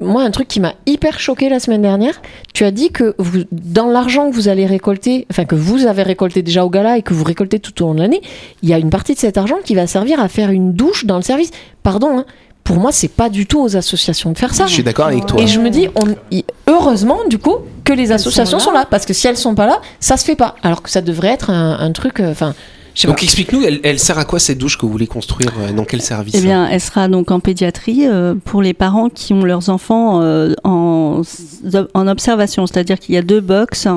moi 0.00 0.22
un 0.22 0.30
truc 0.30 0.48
qui 0.48 0.60
m'a 0.60 0.74
hyper 0.86 1.20
choqué 1.20 1.48
la 1.48 1.60
semaine 1.60 1.82
dernière, 1.82 2.20
tu 2.52 2.64
as 2.64 2.70
dit 2.70 2.90
que 2.90 3.14
dans 3.52 3.86
l'argent 3.86 4.28
que 4.30 4.34
vous 4.34 4.48
allez 4.48 4.66
récolter, 4.66 5.26
enfin 5.30 5.44
que 5.44 5.54
vous 5.54 5.86
avez 5.86 6.02
récolté 6.02 6.42
déjà 6.42 6.64
au 6.64 6.70
gala 6.70 6.98
et 6.98 7.02
que 7.02 7.14
vous 7.14 7.24
récoltez 7.24 7.60
tout 7.60 7.82
au 7.82 7.86
long 7.86 7.94
de 7.94 8.00
l'année, 8.00 8.22
il 8.62 8.68
y 8.68 8.74
a 8.74 8.78
une 8.78 8.90
partie 8.90 9.14
de 9.14 9.18
cet 9.18 9.38
argent 9.38 9.58
qui 9.64 9.74
va 9.74 9.86
servir 9.86 10.20
à 10.20 10.28
faire 10.28 10.50
une 10.50 10.72
douche 10.72 11.04
dans 11.04 11.16
le 11.16 11.22
service. 11.22 11.50
Pardon, 11.82 12.18
hein, 12.18 12.24
pour 12.64 12.76
moi 12.76 12.92
c'est 12.92 13.08
pas 13.08 13.28
du 13.28 13.46
tout 13.46 13.60
aux 13.60 13.76
associations 13.76 14.32
de 14.32 14.38
faire 14.38 14.54
ça. 14.54 14.66
Je 14.66 14.72
suis 14.72 14.82
d'accord 14.82 15.06
avec 15.06 15.26
toi. 15.26 15.40
Et 15.40 15.46
je 15.46 15.60
me 15.60 15.70
dis, 15.70 15.88
on, 15.96 16.14
heureusement, 16.70 17.18
du 17.28 17.38
coup, 17.38 17.56
que 17.84 17.92
les 17.92 18.12
associations 18.12 18.58
sont 18.58 18.70
là. 18.72 18.86
Parce 18.88 19.04
que 19.06 19.12
si 19.12 19.26
elles 19.26 19.36
sont 19.36 19.54
pas 19.54 19.66
là, 19.66 19.80
ça 20.00 20.16
se 20.16 20.24
fait 20.24 20.36
pas. 20.36 20.54
Alors 20.62 20.82
que 20.82 20.90
ça 20.90 21.00
devrait 21.00 21.28
être 21.28 21.50
un, 21.50 21.78
un 21.78 21.92
truc. 21.92 22.20
euh, 22.20 22.30
Enfin, 22.30 22.54
Donc 23.04 23.22
explique-nous, 23.22 23.62
elle, 23.64 23.80
elle 23.82 23.98
sert 23.98 24.18
à 24.18 24.24
quoi 24.24 24.38
cette 24.38 24.58
douche 24.58 24.76
que 24.78 24.86
vous 24.86 24.92
voulez 24.92 25.06
construire 25.06 25.50
euh, 25.60 25.72
Dans 25.72 25.84
quel 25.84 26.00
service 26.02 26.34
Eh 26.36 26.40
bien, 26.40 26.68
elle 26.68 26.80
sera 26.80 27.08
donc 27.08 27.30
en 27.30 27.40
pédiatrie 27.40 28.06
euh, 28.06 28.34
pour 28.44 28.62
les 28.62 28.74
parents 28.74 29.08
qui 29.08 29.32
ont 29.32 29.44
leurs 29.44 29.68
enfants 29.70 30.20
euh, 30.22 30.54
en, 30.64 31.22
en 31.94 32.08
observation, 32.08 32.66
c'est-à-dire 32.66 32.98
qu'il 33.00 33.14
y 33.14 33.18
a 33.18 33.22
deux 33.22 33.40
box 33.40 33.88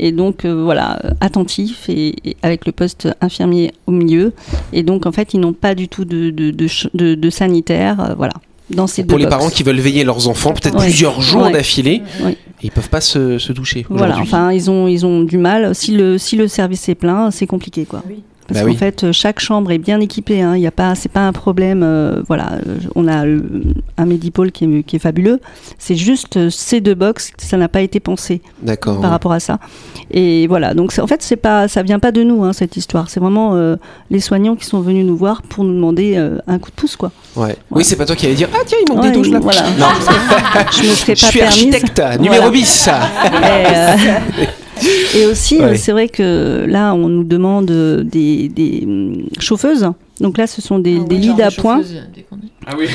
et 0.00 0.12
donc 0.12 0.44
euh, 0.44 0.64
voilà 0.64 0.98
attentifs 1.20 1.88
et, 1.88 2.14
et 2.30 2.36
avec 2.42 2.66
le 2.66 2.72
poste 2.72 3.08
infirmier 3.20 3.72
au 3.86 3.92
milieu 3.92 4.32
et 4.72 4.82
donc 4.82 5.06
en 5.06 5.12
fait 5.12 5.34
ils 5.34 5.40
n'ont 5.40 5.52
pas 5.52 5.74
du 5.74 5.88
tout 5.88 6.04
de 6.04 6.30
de, 6.30 6.50
de, 6.50 6.66
de- 6.94 7.14
de 7.14 7.30
sanitaire 7.30 8.00
euh, 8.00 8.14
voilà 8.16 8.32
dans 8.70 8.86
ces 8.86 9.02
Pour 9.02 9.18
deux 9.18 9.24
les 9.24 9.28
box. 9.28 9.36
parents 9.36 9.50
qui 9.50 9.64
veulent 9.64 9.80
veiller 9.80 10.04
leurs 10.04 10.28
enfants, 10.28 10.52
peut-être 10.52 10.76
Ouais. 10.78 10.84
plusieurs 10.84 11.20
jours 11.20 11.42
Ouais. 11.42 11.50
d'affilée, 11.52 12.02
Oui. 12.24 12.32
et 12.32 12.36
ils 12.66 12.70
peuvent 12.70 12.88
pas 12.88 13.00
se, 13.00 13.36
se 13.38 13.52
doucher. 13.52 13.84
Voilà, 13.90 14.16
enfin 14.20 14.52
ils 14.52 14.70
ont 14.70 14.86
ils 14.86 15.04
ont 15.04 15.22
du 15.24 15.38
mal 15.38 15.74
si 15.74 15.90
le 15.90 16.18
si 16.18 16.36
le 16.36 16.46
service 16.46 16.88
est 16.88 16.94
plein, 16.94 17.32
c'est 17.32 17.48
compliqué 17.48 17.84
quoi. 17.84 18.00
Parce 18.50 18.60
Bah 18.60 18.66
qu'en 18.66 18.72
oui. 18.72 18.76
fait, 18.76 19.04
euh, 19.04 19.12
chaque 19.12 19.38
chambre 19.40 19.70
est 19.70 19.78
bien 19.78 20.00
équipée. 20.00 20.42
Hein. 20.42 20.56
Il 20.56 20.60
y 20.62 20.66
a 20.66 20.72
pas, 20.72 20.94
c'est 20.96 21.08
pas 21.08 21.20
un 21.26 21.32
problème. 21.32 21.82
euh, 21.84 22.20
voilà, 22.26 22.54
euh, 22.66 22.78
on 22.96 23.06
a 23.08 23.24
un 23.96 24.04
Medipôle 24.06 24.50
qui 24.50 24.64
est, 24.64 24.82
qui 24.82 24.96
est 24.96 24.98
fabuleux. 24.98 25.38
C'est 25.78 25.94
juste 25.94 26.48
ces 26.50 26.80
deux 26.80 26.94
box, 26.94 27.30
ça 27.38 27.56
n'a 27.56 27.68
pas 27.68 27.80
été 27.80 28.00
pensé 28.00 28.42
par 29.00 29.10
rapport 29.10 29.32
à 29.32 29.38
ça. 29.40 29.58
Et 30.10 30.46
voilà. 30.48 30.74
Donc 30.74 30.92
en 30.98 31.06
fait, 31.06 31.22
c'est 31.22 31.36
pas, 31.36 31.68
ça 31.68 31.82
vient 31.84 32.00
pas 32.00 32.10
de 32.12 32.22
nous 32.24 32.42
hein, 32.44 32.52
cette 32.52 32.76
histoire. 32.76 33.08
C'est 33.08 33.20
vraiment 33.20 33.54
euh, 33.54 33.76
les 34.10 34.20
soignants 34.20 34.56
qui 34.56 34.64
sont 34.66 34.80
venus 34.80 35.06
nous 35.06 35.16
voir 35.16 35.42
pour 35.42 35.62
nous 35.64 35.72
demander 35.74 36.14
euh, 36.16 36.38
un 36.48 36.58
coup 36.58 36.70
de 36.70 36.74
pouce 36.76 36.96
quoi. 36.96 37.12
Ouais. 37.36 37.56
Oui, 37.70 37.84
c'est 37.84 37.96
pas 37.96 38.04
toi 38.06 38.16
qui 38.16 38.26
allais 38.26 38.34
dire 38.34 38.48
Ah, 38.52 38.58
tiens, 38.66 38.78
il 38.84 38.92
manque 38.92 39.04
Ouais, 39.04 39.10
des 39.12 39.16
douches 39.16 39.30
là. 39.30 39.38
voilà. 39.40 39.62
Non, 39.78 39.86
Je 40.72 40.88
me 40.88 40.94
serais 40.94 41.14
je 41.14 41.20
pas 41.22 41.30
suis 41.30 41.38
permise. 41.38 41.74
architecte, 41.74 42.02
numéro 42.20 42.42
Voilà. 42.50 42.50
10. 42.50 42.88
Et, 42.88 43.38
euh, 43.76 43.96
et 45.16 45.26
aussi, 45.26 45.58
Ouais. 45.58 45.64
euh, 45.64 45.74
c'est 45.76 45.92
vrai 45.92 46.08
que 46.08 46.64
là, 46.68 46.94
on 46.94 47.08
nous 47.08 47.24
demande 47.24 47.70
euh, 47.70 48.02
des, 48.02 48.48
des 48.48 48.82
hum, 48.84 49.24
chauffeuses. 49.38 49.88
Donc 50.20 50.36
là, 50.38 50.46
ce 50.46 50.60
sont 50.60 50.78
des, 50.78 50.98
Ah 51.00 51.04
des 51.08 51.16
lits 51.16 51.34
d'appoint, 51.34 51.80
Ah 52.66 52.74
oui. 52.78 52.86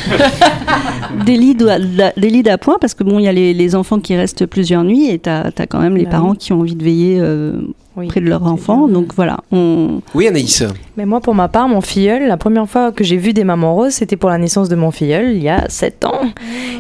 des 1.26 1.38
lits, 1.38 1.56
de- 1.56 2.20
des 2.20 2.30
lits 2.30 2.44
d'appoint, 2.44 2.78
parce 2.80 2.94
que 2.94 3.04
bon, 3.04 3.20
il 3.20 3.24
y 3.24 3.28
a 3.28 3.32
les, 3.34 3.54
les 3.54 3.76
enfants 3.76 4.00
qui 4.00 4.16
restent 4.16 4.46
plusieurs 4.46 4.84
nuits 4.84 5.10
et 5.10 5.20
tu 5.20 5.30
as, 5.30 5.52
quand 5.70 5.80
même 5.80 5.98
les 5.98 6.04
Bah 6.06 6.12
parents 6.12 6.32
oui. 6.32 6.38
qui 6.38 6.54
ont 6.54 6.60
envie 6.60 6.76
de 6.76 6.84
veiller 6.84 7.18
euh, 7.20 7.54
Oui. 7.98 8.08
près 8.08 8.22
de 8.22 8.28
leur 8.28 8.44
enfant. 8.46 8.88
Donc 8.88 9.14
voilà, 9.16 9.38
on, 9.52 10.02
Oui, 10.14 10.28
Anaïs. 10.28 10.64
Mais 10.98 11.06
moi, 11.06 11.22
pour 11.22 11.36
ma 11.36 11.48
part, 11.48 11.68
mon 11.68 11.82
filleul, 11.82 12.28
la 12.28 12.38
première 12.38 12.68
fois 12.68 12.92
que 12.92 13.04
j'ai 13.04 13.18
vu 13.18 13.34
des 13.34 13.44
mamans 13.44 13.76
roses, 13.76 13.94
c'était 13.94 14.18
pour 14.18 14.30
la 14.30 14.38
naissance 14.38 14.70
de 14.70 14.76
mon 14.76 14.92
filleul, 14.92 15.34
il 15.36 15.44
y 15.44 15.50
a 15.50 15.66
7 15.70 16.06
ans. 16.06 16.22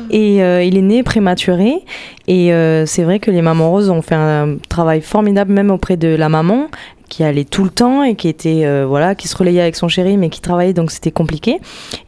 Et 0.09 0.43
euh, 0.43 0.63
il 0.63 0.77
est 0.77 0.81
né 0.81 1.03
prématuré. 1.03 1.83
Et 2.27 2.53
euh, 2.53 2.85
c'est 2.85 3.03
vrai 3.03 3.19
que 3.19 3.31
les 3.31 3.41
mamans 3.41 3.71
roses 3.71 3.89
ont 3.89 4.01
fait 4.01 4.15
un 4.15 4.57
travail 4.69 5.01
formidable, 5.01 5.53
même 5.53 5.71
auprès 5.71 5.97
de 5.97 6.09
la 6.09 6.29
maman 6.29 6.67
qui 7.09 7.23
allait 7.23 7.43
tout 7.45 7.63
le 7.63 7.69
temps 7.69 8.03
et 8.03 8.15
qui 8.15 8.27
était 8.27 8.61
euh, 8.65 8.85
voilà 8.87 9.15
qui 9.15 9.27
se 9.27 9.37
relayait 9.37 9.61
avec 9.61 9.75
son 9.75 9.87
chéri 9.87 10.17
mais 10.17 10.29
qui 10.29 10.41
travaillait 10.41 10.73
donc 10.73 10.91
c'était 10.91 11.11
compliqué 11.11 11.59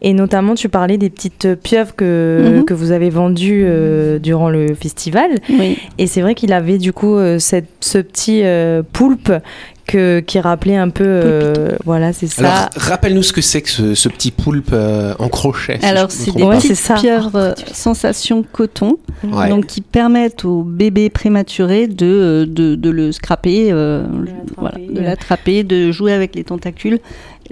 et 0.02 0.14
notamment 0.14 0.56
tu 0.56 0.70
parlais 0.70 0.98
des 0.98 1.10
petites 1.10 1.56
pieuvres 1.56 1.96
que, 1.96 2.58
Mhm. 2.58 2.66
que 2.66 2.74
vous 2.74 2.92
avez 2.92 3.10
vendues 3.10 3.64
euh, 3.68 4.20
durant 4.20 4.50
le 4.50 4.74
festival 4.74 5.32
oui. 5.50 5.78
et 5.98 6.08
c'est 6.08 6.22
vrai 6.22 6.34
qu'il 6.36 6.52
avait 6.54 6.78
du 6.78 6.94
coup 6.94 7.16
euh, 7.16 7.40
cette, 7.40 7.68
ce 7.80 7.98
petit 8.00 8.44
poulpe 8.94 9.32
que, 9.88 10.20
qui 10.20 10.40
rappelait 10.40 10.76
un 10.76 10.90
peu. 10.90 11.04
euh, 11.06 11.70
voilà, 11.86 12.14
c'est 12.14 12.28
ça. 12.28 12.42
Alors, 12.48 12.70
rappelle-nous 12.76 13.24
ce 13.24 13.34
que 13.34 13.42
c'est 13.42 13.62
que 13.62 13.70
ce, 13.70 13.96
ce 13.96 14.10
petit 14.10 14.32
poulpe 14.32 14.70
euh, 14.74 15.14
en 15.20 15.30
crochet. 15.30 15.80
si 15.80 15.86
Alors, 15.86 16.12
c'est 16.12 16.36
des. 16.36 16.44
Ouais, 16.44 16.58
petites 16.58 16.76
c'est 16.76 16.88
ça. 16.88 16.96
pieuvres 16.96 17.36
euh, 17.36 17.54
sensation 17.74 18.44
coton, 18.52 18.98
Ouais. 19.24 19.50
donc 19.50 19.66
qui 19.66 19.82
permettent 19.82 20.46
au 20.46 20.62
bébé 20.64 21.10
prématuré 21.10 21.88
de, 21.88 22.46
de, 22.48 22.76
de 22.76 22.90
le 22.90 23.12
scraper, 23.12 23.70
euh, 23.72 24.04
voilà, 24.58 24.78
de 24.78 25.00
l'attraper, 25.02 25.64
de 25.64 25.92
jouer 25.92 26.14
avec 26.14 26.36
les 26.36 26.44
tentacules. 26.44 27.00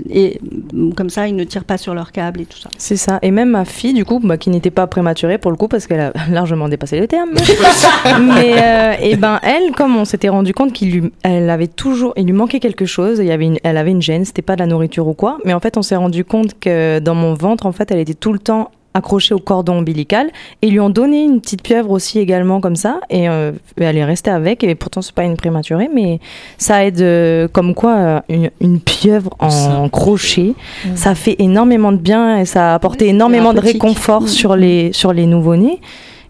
Et 0.10 0.40
mm, 0.74 0.94
comme 0.94 1.10
ça, 1.10 1.28
ils 1.28 1.36
ne 1.36 1.44
tirent 1.44 1.64
pas 1.64 1.78
sur 1.78 1.94
leur 1.94 2.12
câble 2.12 2.42
et 2.42 2.46
tout 2.46 2.58
ça. 2.58 2.70
C'est 2.78 2.98
ça. 2.98 3.20
Et 3.22 3.32
même 3.32 3.50
ma 3.50 3.66
fille, 3.66 3.94
du 3.94 4.06
coup, 4.06 4.20
bah, 4.24 4.38
qui 4.38 4.50
n'était 4.50 4.72
pas 4.72 4.88
prématurée 4.88 5.38
pour 5.38 5.52
le 5.52 5.58
coup, 5.58 5.68
parce 5.68 5.88
qu'elle 5.88 6.00
a 6.00 6.14
largement 6.32 6.70
dépassé 6.70 7.00
le 7.00 7.08
terme. 7.08 7.32
Mais 8.20 8.56
euh, 8.62 8.94
et 9.02 9.16
ben 9.16 9.40
elle, 9.44 9.72
comme 9.72 9.96
on 9.96 10.06
s'était 10.06 10.30
rendu 10.30 10.54
compte 10.54 10.74
qu'il 10.74 10.92
lui, 10.92 11.12
elle 11.24 11.50
avait 11.50 11.68
toujours, 11.68 12.14
il 12.18 12.26
lui 12.26 12.34
manquait 12.34 12.60
quelque 12.60 12.86
chose. 12.86 13.20
Il 13.20 13.26
y 13.26 13.32
avait 13.32 13.46
une, 13.46 13.58
elle 13.64 13.78
avait 13.78 13.92
une 13.92 14.02
gêne. 14.02 14.26
C'était 14.26 14.42
pas 14.42 14.56
de 14.56 14.62
la 14.62 14.68
nourriture 14.68 15.08
ou 15.08 15.14
quoi. 15.14 15.38
Mais 15.46 15.54
en 15.54 15.60
fait, 15.60 15.78
on 15.78 15.82
s'est 15.82 15.96
rendu 15.96 16.26
compte 16.26 16.60
que 16.60 17.00
dans 17.00 17.16
mon 17.16 17.34
ventre, 17.34 17.66
en 17.66 17.72
fait, 17.72 17.92
elle 17.92 18.00
était 18.00 18.14
tout 18.14 18.34
le 18.34 18.40
temps 18.40 18.72
accrochée 18.96 19.36
au 19.36 19.40
cordon 19.40 19.80
ombilical 19.80 20.32
et 20.62 20.68
ils 20.68 20.72
lui 20.72 20.80
ont 20.80 20.90
donné 20.90 21.24
une 21.24 21.42
petite 21.42 21.62
pieuvre 21.62 21.92
aussi 21.92 22.18
également 22.20 22.62
comme 22.62 22.76
ça. 22.76 23.00
Et 23.10 23.30
euh, 23.30 23.52
elle 23.78 23.98
est 23.98 24.06
restée 24.06 24.32
avec. 24.32 24.64
Et 24.64 24.74
pourtant 24.74 25.02
c'est 25.04 25.14
pas 25.14 25.24
une 25.24 25.38
prématurée 25.38 25.90
mais 25.94 26.20
ça 26.58 26.86
aide 26.86 27.02
euh, 27.02 27.48
comme 27.48 27.76
quoi 27.76 27.96
euh, 27.96 28.20
une, 28.30 28.50
une 28.62 28.80
pieuvre 28.80 29.36
en 29.40 29.50
Ça. 29.50 29.90
crochet 29.92 30.54
ça 30.96 31.14
fait 31.14 31.36
énormément 31.40 31.92
de 31.92 31.98
bien 31.98 32.38
et 32.40 32.46
ça 32.46 32.72
a 32.72 32.76
apporté 32.76 33.08
énormément 33.10 33.54
de 33.54 33.60
réconfort 33.60 34.30
sur 34.30 34.56
les 34.56 34.92
sur 34.94 35.14
les 35.14 35.26
nouveau-nés 35.26 35.80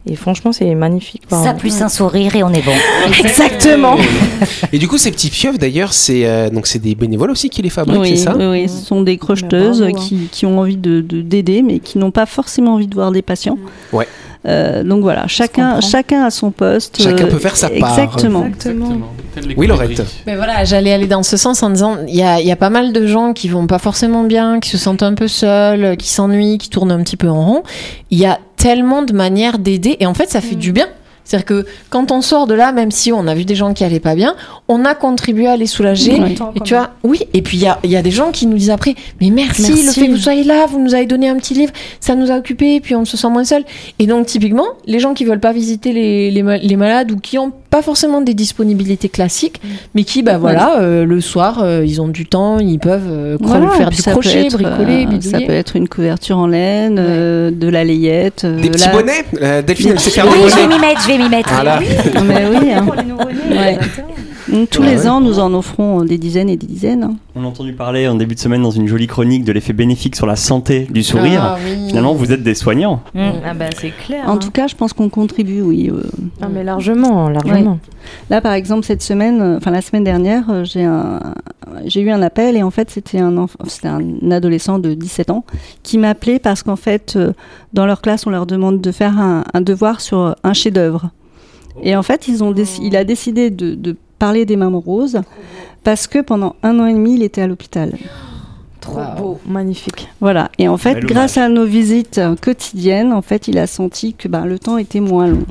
et 0.08 0.16
franchement 0.16 0.52
c'est 0.52 0.74
magnifique 0.76 1.24
Ça 1.30 1.54
plus 1.54 1.82
un 1.82 1.90
sourire 1.90 2.36
et 2.36 2.44
on 2.44 2.50
est 2.54 2.62
bon. 2.66 2.74
exactement 3.20 3.98
Et 4.72 4.78
du 4.78 4.88
coup, 4.88 4.98
ces 4.98 5.12
petits 5.12 5.30
pieuvres, 5.30 5.58
d'ailleurs, 5.58 5.94
c'est 5.94 6.26
euh, 6.26 6.50
donc 6.50 6.68
c'est 6.68 6.80
des 6.80 6.96
bénévoles 6.96 7.32
aussi 7.32 7.50
qui 7.50 7.62
les 7.62 7.70
fabriquent, 7.70 8.02
oui, 8.02 8.10
c'est 8.18 8.24
ça? 8.26 8.36
oui, 8.38 8.46
oui, 8.46 8.70
ce 8.70 8.86
sont 8.86 9.02
des 9.02 9.18
crocheteuses 9.18 9.80
bravo, 9.82 9.96
hein. 9.96 10.00
qui, 10.00 10.28
qui 10.32 10.46
ont 10.46 10.60
envie 10.60 10.78
de 10.78 11.02
de- 11.02 11.22
d'aider, 11.22 11.62
mais 11.62 11.80
qui 11.80 11.98
n'ont 11.98 12.12
pas 12.12 12.26
forcément 12.26 12.74
envie 12.76 12.88
de 12.88 12.96
voir 12.96 13.12
des 13.12 13.22
patients. 13.22 13.58
Ouais. 13.94 14.08
Euh, 14.48 14.84
donc 14.84 15.02
voilà, 15.02 15.28
chacun, 15.28 15.82
chacun 15.82 16.26
a 16.26 16.30
son 16.30 16.52
poste. 16.52 17.02
Chacun 17.02 17.26
euh, 17.26 17.32
peut 17.32 17.40
faire 17.40 17.58
sa 17.58 17.70
part. 17.70 17.98
Exactement. 17.98 18.46
Oui. 19.58 19.68
Laurette. 19.68 20.04
Mais 20.28 20.36
voilà, 20.36 20.64
j'allais 20.64 20.94
aller 20.94 21.08
dans 21.08 21.24
ce 21.24 21.38
sens 21.38 21.64
en 21.64 21.70
disant, 21.70 21.98
il 22.08 22.16
y 22.16 22.24
a, 22.24 22.40
il 22.40 22.48
y 22.48 22.52
a 22.52 22.56
pas 22.56 22.70
mal 22.70 22.94
de 22.94 23.08
gens 23.08 23.34
qui 23.34 23.48
vont 23.48 23.68
pas 23.68 23.80
forcément 23.80 24.24
bien, 24.24 24.60
qui 24.60 24.70
se 24.70 24.78
sentent 24.78 25.04
un 25.04 25.14
peu 25.14 25.28
seuls, 25.28 25.98
qui 25.98 26.10
s'ennuient, 26.10 26.58
qui 26.58 26.70
tournent 26.70 26.92
un 26.92 27.02
petit 27.04 27.18
peu 27.18 27.30
en 27.30 27.46
rond. 27.46 27.64
Il 28.12 28.20
y 28.20 28.26
a 28.26 28.40
tellement 28.56 29.02
de 29.02 29.14
manières 29.14 29.60
d'aider 29.60 29.98
et 30.00 30.06
en 30.06 30.14
fait, 30.14 30.30
ça 30.30 30.42
fait 30.42 30.56
du 30.56 30.72
bien. 30.72 30.88
C'est-à-dire 31.26 31.46
que 31.46 31.66
quand 31.90 32.12
on 32.12 32.22
sort 32.22 32.48
de 32.48 32.54
là, 32.54 32.72
même 32.72 32.92
si 32.92 33.12
on 33.12 33.28
a 33.28 33.36
vu 33.36 33.44
des 33.44 33.56
gens 33.56 33.74
qui 33.74 33.84
allaient 33.84 34.00
pas 34.00 34.16
bien, 34.16 34.36
on 34.68 34.86
a 34.86 34.96
contribué 34.96 35.48
à 35.48 35.58
les 35.58 35.66
soulager. 35.66 36.20
Oui. 36.22 36.38
Et 36.56 36.60
tu 36.62 36.76
vois, 36.76 36.92
oui. 37.04 37.20
Et 37.34 37.42
puis 37.42 37.58
il 37.58 37.64
y 37.64 37.68
a, 37.68 37.80
il 37.84 37.92
y 37.92 37.98
a 37.98 38.02
des 38.02 38.12
gens 38.12 38.32
qui 38.32 38.46
nous 38.46 38.58
disent 38.58 38.70
après, 38.70 38.96
mais 39.20 39.32
merci, 39.32 39.64
Merci. 39.64 39.86
le 39.86 39.92
fait 39.92 40.08
que 40.08 40.12
vous 40.12 40.18
soyez 40.18 40.44
là, 40.44 40.66
vous 40.68 40.80
nous 40.80 40.94
avez 40.96 41.06
donné 41.06 41.28
un 41.28 41.36
petit 41.38 41.56
livre, 41.56 41.74
ça 42.00 42.16
nous 42.16 42.32
a 42.32 42.38
occupés, 42.38 42.76
et 42.76 42.80
puis 42.80 42.96
on 42.96 43.06
se 43.06 43.18
sent 43.18 43.30
moins 43.30 43.44
seul. 43.44 43.66
Et 44.00 44.08
donc 44.08 44.28
typiquement, 44.28 44.68
les 44.86 45.00
gens 45.00 45.14
qui 45.14 45.26
veulent 45.26 45.40
pas 45.40 45.52
visiter 45.52 45.92
les, 45.92 46.32
les 46.32 46.76
malades 46.76 47.12
ou 47.12 47.18
qui 47.18 47.38
ont 47.38 47.52
pas 47.76 47.82
forcément 47.82 48.22
des 48.22 48.34
disponibilités 48.34 49.10
classiques, 49.10 49.60
mais 49.96 50.06
qui, 50.06 50.24
bah 50.24 50.38
voilà, 50.38 50.80
euh, 50.80 51.04
le 51.06 51.20
soir, 51.20 51.60
euh, 51.62 51.84
ils 51.86 52.02
ont 52.02 52.08
du 52.08 52.26
temps, 52.26 52.60
ils 52.60 52.80
peuvent 52.80 53.10
euh, 53.10 53.38
Voilà, 53.42 53.68
faire 53.72 53.90
puis 53.90 53.98
du 53.98 54.02
ça 54.02 54.12
peut 54.14 54.22
crochet, 54.22 54.46
être, 54.46 54.54
bricoler, 54.54 55.04
euh, 55.06 55.10
bidouiller. 55.10 55.22
Ça 55.30 55.42
peut 55.42 55.52
être 55.54 55.76
une 55.76 55.90
couverture 55.90 56.38
en 56.38 56.48
laine, 56.48 56.96
euh, 57.00 57.52
de 57.52 57.68
la 57.68 57.84
layette. 57.84 58.44
euh, 58.46 58.62
Des 58.62 58.70
petits 58.70 58.86
la- 58.88 58.94
bonnets 58.94 59.26
Euh, 59.42 59.62
Delphine, 59.62 59.90
elle 59.92 60.00
sait 60.00 60.10
faire 60.12 60.26
Oui, 60.26 60.42
des 60.44 60.50
je 60.50 60.56
vais 60.56 60.68
m'y 60.68 60.80
mettre, 60.80 61.02
je 61.02 61.08
vais 61.10 61.18
m'y 61.18 61.28
mettre. 61.30 61.50
Voilà. 61.54 61.80
Mais 62.26 62.46
oui, 62.50 62.72
hein. 62.72 62.86
Ouais. 63.52 63.78
Mm, 64.48 64.68
Tous 64.70 64.82
Ouais, 64.84 64.92
les 64.92 65.02
ouais. 65.02 65.08
ans, 65.08 65.22
nous 65.22 65.40
en 65.40 65.52
offrons 65.56 66.04
des 66.06 66.20
dizaines 66.20 66.50
et 66.50 66.56
des 66.56 66.68
dizaines. 66.68 67.04
hein. 67.04 67.16
On 67.36 67.44
a 67.44 67.48
entendu 67.48 67.74
parler 67.74 68.08
en 68.08 68.14
début 68.14 68.36
de 68.36 68.40
semaine 68.40 68.62
dans 68.62 68.70
une 68.70 68.88
jolie 68.88 69.08
chronique 69.08 69.44
de 69.44 69.52
l'effet 69.52 69.74
bénéfique 69.74 70.16
sur 70.16 70.28
la 70.28 70.36
santé 70.36 70.88
du 70.92 71.02
sourire. 71.02 71.42
Ah 71.44 71.58
oui. 71.66 71.88
Finalement, 71.88 72.14
vous 72.14 72.32
êtes 72.32 72.44
des 72.44 72.54
soignants. 72.54 73.02
Ah 73.16 73.56
bah 73.58 73.66
c'est 73.82 73.90
clair. 74.06 74.24
En 74.28 74.34
hein. 74.34 74.38
tout 74.38 74.52
cas, 74.52 74.68
je 74.68 74.76
pense 74.76 74.94
qu'on 74.94 75.10
contribue, 75.10 75.62
oui. 75.62 75.90
euh. 75.92 76.04
Ah 76.44 76.48
mais 76.54 76.64
largement, 76.64 77.28
largement. 77.28 77.65
Là, 78.30 78.42
par 78.42 78.54
exemple, 78.54 78.86
cette 78.86 79.02
semaine, 79.02 79.42
euh, 79.42 79.58
enfin 79.58 79.72
la 79.72 79.82
semaine 79.82 80.04
dernière, 80.04 80.44
euh, 80.50 80.64
j'ai 81.86 82.02
eu 82.02 82.10
un 82.12 82.22
appel 82.22 82.56
et 82.58 82.64
en 82.64 82.72
fait, 82.72 82.90
c'était 82.92 83.20
un, 83.20 83.36
enf- 83.36 83.56
c'était 83.68 83.88
un 83.88 84.32
adolescent 84.32 84.80
de 84.80 84.94
17 84.94 85.30
ans 85.32 85.44
qui 85.84 85.98
m'appelait 85.98 86.40
parce 86.40 86.64
qu'en 86.64 86.76
fait, 86.76 87.14
euh, 87.16 87.34
dans 87.74 87.86
leur 87.86 88.02
classe, 88.02 88.26
on 88.28 88.30
leur 88.30 88.46
demande 88.46 88.82
de 88.82 88.92
faire 88.92 89.18
un, 89.20 89.44
un 89.54 89.62
devoir 89.62 90.02
sur 90.02 90.36
un 90.44 90.54
chef-d'œuvre. 90.54 91.10
Et 91.84 91.96
en 91.96 92.04
fait, 92.04 92.28
ils 92.28 92.44
ont 92.44 92.52
déc- 92.52 92.80
il 92.82 92.96
a 92.96 93.04
décidé 93.04 93.50
de, 93.50 93.76
de 93.76 93.96
parler 94.20 94.46
des 94.46 94.56
mamans 94.56 94.80
roses 94.80 95.22
parce 95.84 96.08
que 96.08 96.20
pendant 96.20 96.56
un 96.64 96.80
an 96.80 96.86
et 96.88 96.94
demi, 96.94 97.16
il 97.16 97.24
était 97.24 97.42
à 97.42 97.48
l'hôpital. 97.48 97.94
Trop 98.80 99.00
beau, 99.18 99.40
magnifique. 99.48 100.08
Voilà. 100.22 100.50
Et 100.60 100.68
en 100.68 100.78
fait, 100.78 100.94
grâce 101.08 101.38
à 101.38 101.50
nos 101.50 101.66
visites 101.66 102.22
quotidiennes, 102.42 103.12
en 103.14 103.22
fait, 103.24 103.48
il 103.48 103.58
a 103.58 103.66
senti 103.68 104.14
que 104.14 104.28
ben, 104.28 104.46
le 104.46 104.60
temps 104.60 104.78
était 104.78 105.00
moins 105.00 105.28
long. 105.28 105.44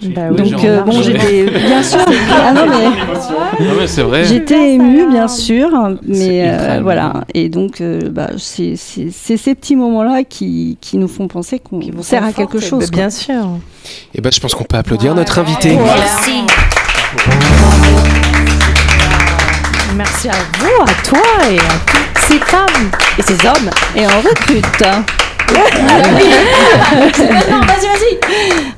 Bah 0.00 0.30
Donc, 0.30 0.46
j'ai 0.46 0.68
euh, 0.68 0.80
bon, 0.82 1.02
j'étais 1.02 1.44
bien 1.50 1.82
sûr. 1.82 1.98
Ah 2.30 2.52
non, 2.52 2.66
mais 2.68 3.64
Non, 3.64 3.72
mais 3.80 3.86
c'est 3.88 4.02
vrai. 4.02 4.24
J'étais 4.24 4.74
émue, 4.74 5.08
bien 5.08 5.26
sûr, 5.26 5.68
mais 6.06 6.44
euh, 6.46 6.80
voilà. 6.82 7.24
Et 7.34 7.48
donc, 7.48 7.80
euh, 7.80 8.08
bah, 8.10 8.28
c'est 8.38 8.74
c'est- 8.76 9.08
c'est 9.12 9.36
ces 9.36 9.54
petits 9.56 9.74
moments-là 9.74 10.22
qui, 10.22 10.78
qui 10.80 10.98
nous 10.98 11.08
font 11.08 11.26
penser 11.26 11.58
qu'on 11.58 11.80
Qui 11.80 11.90
vous 11.90 12.02
sert 12.04 12.22
à 12.24 12.32
quelque 12.32 12.60
chose. 12.60 12.80
bah, 12.84 12.86
quoi. 12.86 12.96
Bien 12.96 13.10
sûr. 13.10 13.44
Et 14.14 14.20
ben, 14.20 14.30
je 14.32 14.38
pense 14.38 14.54
qu'on 14.54 14.64
peut 14.64 14.76
applaudir 14.76 15.14
notre 15.16 15.38
invité. 15.40 15.74
Merci. 15.76 16.42
Merci 19.96 20.28
à 20.28 20.32
vous, 20.60 20.82
à 20.82 21.02
toi 21.02 21.18
et 21.50 21.58
à 21.58 21.62
toutes 21.86 22.22
ces 22.28 22.38
femmes 22.38 22.90
et 23.18 23.22
ces 23.22 23.46
hommes. 23.46 23.70
Et 23.96 24.06
on 24.06 24.20
recrute. 24.20 25.27
Non, 27.50 27.60
vas-y, 27.60 27.86
vas-y. 27.86 28.18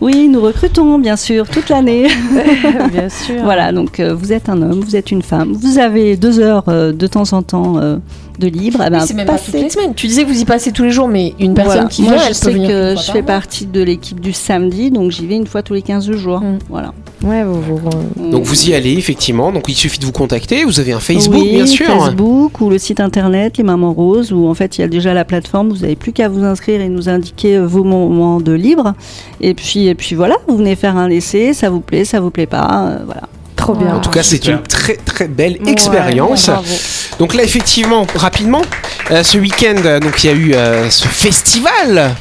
Oui, 0.00 0.28
nous 0.28 0.40
recrutons, 0.40 0.98
bien 0.98 1.16
sûr, 1.16 1.48
toute 1.48 1.68
l'année. 1.68 2.08
bien 2.92 3.08
sûr. 3.08 3.42
Voilà, 3.42 3.72
donc 3.72 4.00
euh, 4.00 4.14
vous 4.14 4.32
êtes 4.32 4.48
un 4.48 4.62
homme, 4.62 4.80
vous 4.80 4.96
êtes 4.96 5.10
une 5.10 5.22
femme, 5.22 5.52
vous 5.52 5.78
avez 5.78 6.16
deux 6.16 6.40
heures 6.40 6.64
euh, 6.68 6.92
de 6.92 7.06
temps 7.06 7.32
en 7.32 7.42
temps 7.42 7.78
euh, 7.78 7.96
de 8.40 8.48
libre. 8.48 8.82
eh 8.84 8.90
ben, 8.90 9.00
c'est 9.00 9.14
même 9.14 9.26
pas 9.26 9.34
passez- 9.34 9.52
toutes 9.52 9.60
les 9.60 9.70
semaines. 9.70 9.94
Tu 9.94 10.08
disais 10.08 10.24
que 10.24 10.28
vous 10.28 10.40
y 10.40 10.44
passez 10.44 10.72
tous 10.72 10.82
les 10.82 10.90
jours, 10.90 11.06
mais 11.06 11.34
une 11.38 11.54
personne 11.54 11.74
Voilà. 11.74 11.88
qui 11.88 12.02
Moi, 12.02 12.14
vient, 12.14 12.22
je 12.22 12.28
elle 12.28 12.34
sais 12.34 12.46
peut 12.46 12.52
venir 12.52 12.68
que 12.68 12.72
une 12.90 12.94
fois 12.96 13.02
je 13.02 13.06
par 13.06 13.14
fais 13.14 13.22
mois. 13.22 13.26
partie 13.26 13.66
de 13.66 13.82
l'équipe 13.82 14.18
du 14.20 14.32
samedi, 14.32 14.90
donc 14.90 15.10
j'y 15.12 15.26
vais 15.26 15.36
une 15.36 15.46
fois 15.46 15.62
tous 15.62 15.74
les 15.74 15.82
15 15.82 16.10
jours. 16.10 16.40
Mm. 16.40 16.58
Voilà. 16.68 16.92
Ouais, 17.22 17.44
vous, 17.44 17.60
vous, 17.60 17.76
vous- 18.16 18.30
Donc 18.30 18.44
vous 18.44 18.68
y 18.68 18.74
allez 18.74 18.94
effectivement. 18.94 19.52
Donc 19.52 19.64
il 19.68 19.74
suffit 19.74 19.98
de 20.00 20.06
vous 20.06 20.12
contacter. 20.12 20.64
Vous 20.64 20.80
avez 20.80 20.92
un 20.92 21.00
Facebook 21.00 21.38
oui, 21.42 21.50
bien 21.50 21.66
sûr. 21.66 21.86
Facebook 21.86 22.60
ou 22.62 22.70
le 22.70 22.78
site 22.78 22.98
internet 22.98 23.58
Les 23.58 23.62
Mamans 23.64 23.92
Roses 23.92 24.32
où 24.32 24.48
en 24.48 24.54
fait 24.54 24.78
il 24.78 24.80
y 24.80 24.84
a 24.84 24.88
déjà 24.88 25.12
la 25.12 25.24
plateforme. 25.26 25.68
Vous 25.68 25.80
n'avez 25.82 25.96
plus 25.96 26.12
qu'à 26.12 26.28
vous 26.30 26.42
inscrire 26.44 26.80
et 26.80 26.88
nous 26.88 27.08
indiquer 27.10 27.58
vos 27.60 27.84
moments 27.84 28.40
de 28.40 28.52
libre. 28.52 28.94
Et 29.42 29.52
puis 29.54 29.86
et 29.88 29.94
puis 29.94 30.16
voilà, 30.16 30.36
vous 30.48 30.56
venez 30.56 30.76
faire 30.76 30.96
un 30.96 31.10
essai, 31.10 31.52
ça 31.52 31.68
vous 31.68 31.80
plaît, 31.80 32.04
ça 32.06 32.20
vous 32.20 32.30
plaît 32.30 32.46
pas, 32.46 32.86
euh, 32.88 32.98
voilà. 33.04 33.22
Trop 33.60 33.74
bien. 33.74 33.94
En 33.94 34.00
tout 34.00 34.10
cas, 34.10 34.22
c'est 34.22 34.46
une 34.46 34.62
très 34.62 34.96
très 34.96 35.28
belle 35.28 35.58
Ouais, 35.64 35.72
expérience. 35.72 36.50
Donc 37.18 37.34
là, 37.34 37.42
effectivement, 37.42 38.06
rapidement, 38.14 38.62
euh, 39.10 39.22
ce 39.22 39.38
week-end, 39.38 39.76
euh, 39.84 40.00
donc 40.00 40.24
il 40.24 40.26
y 40.26 40.32
a 40.32 40.36
eu 40.36 40.54
euh, 40.54 40.90
ce 40.90 41.06
festival. 41.06 42.16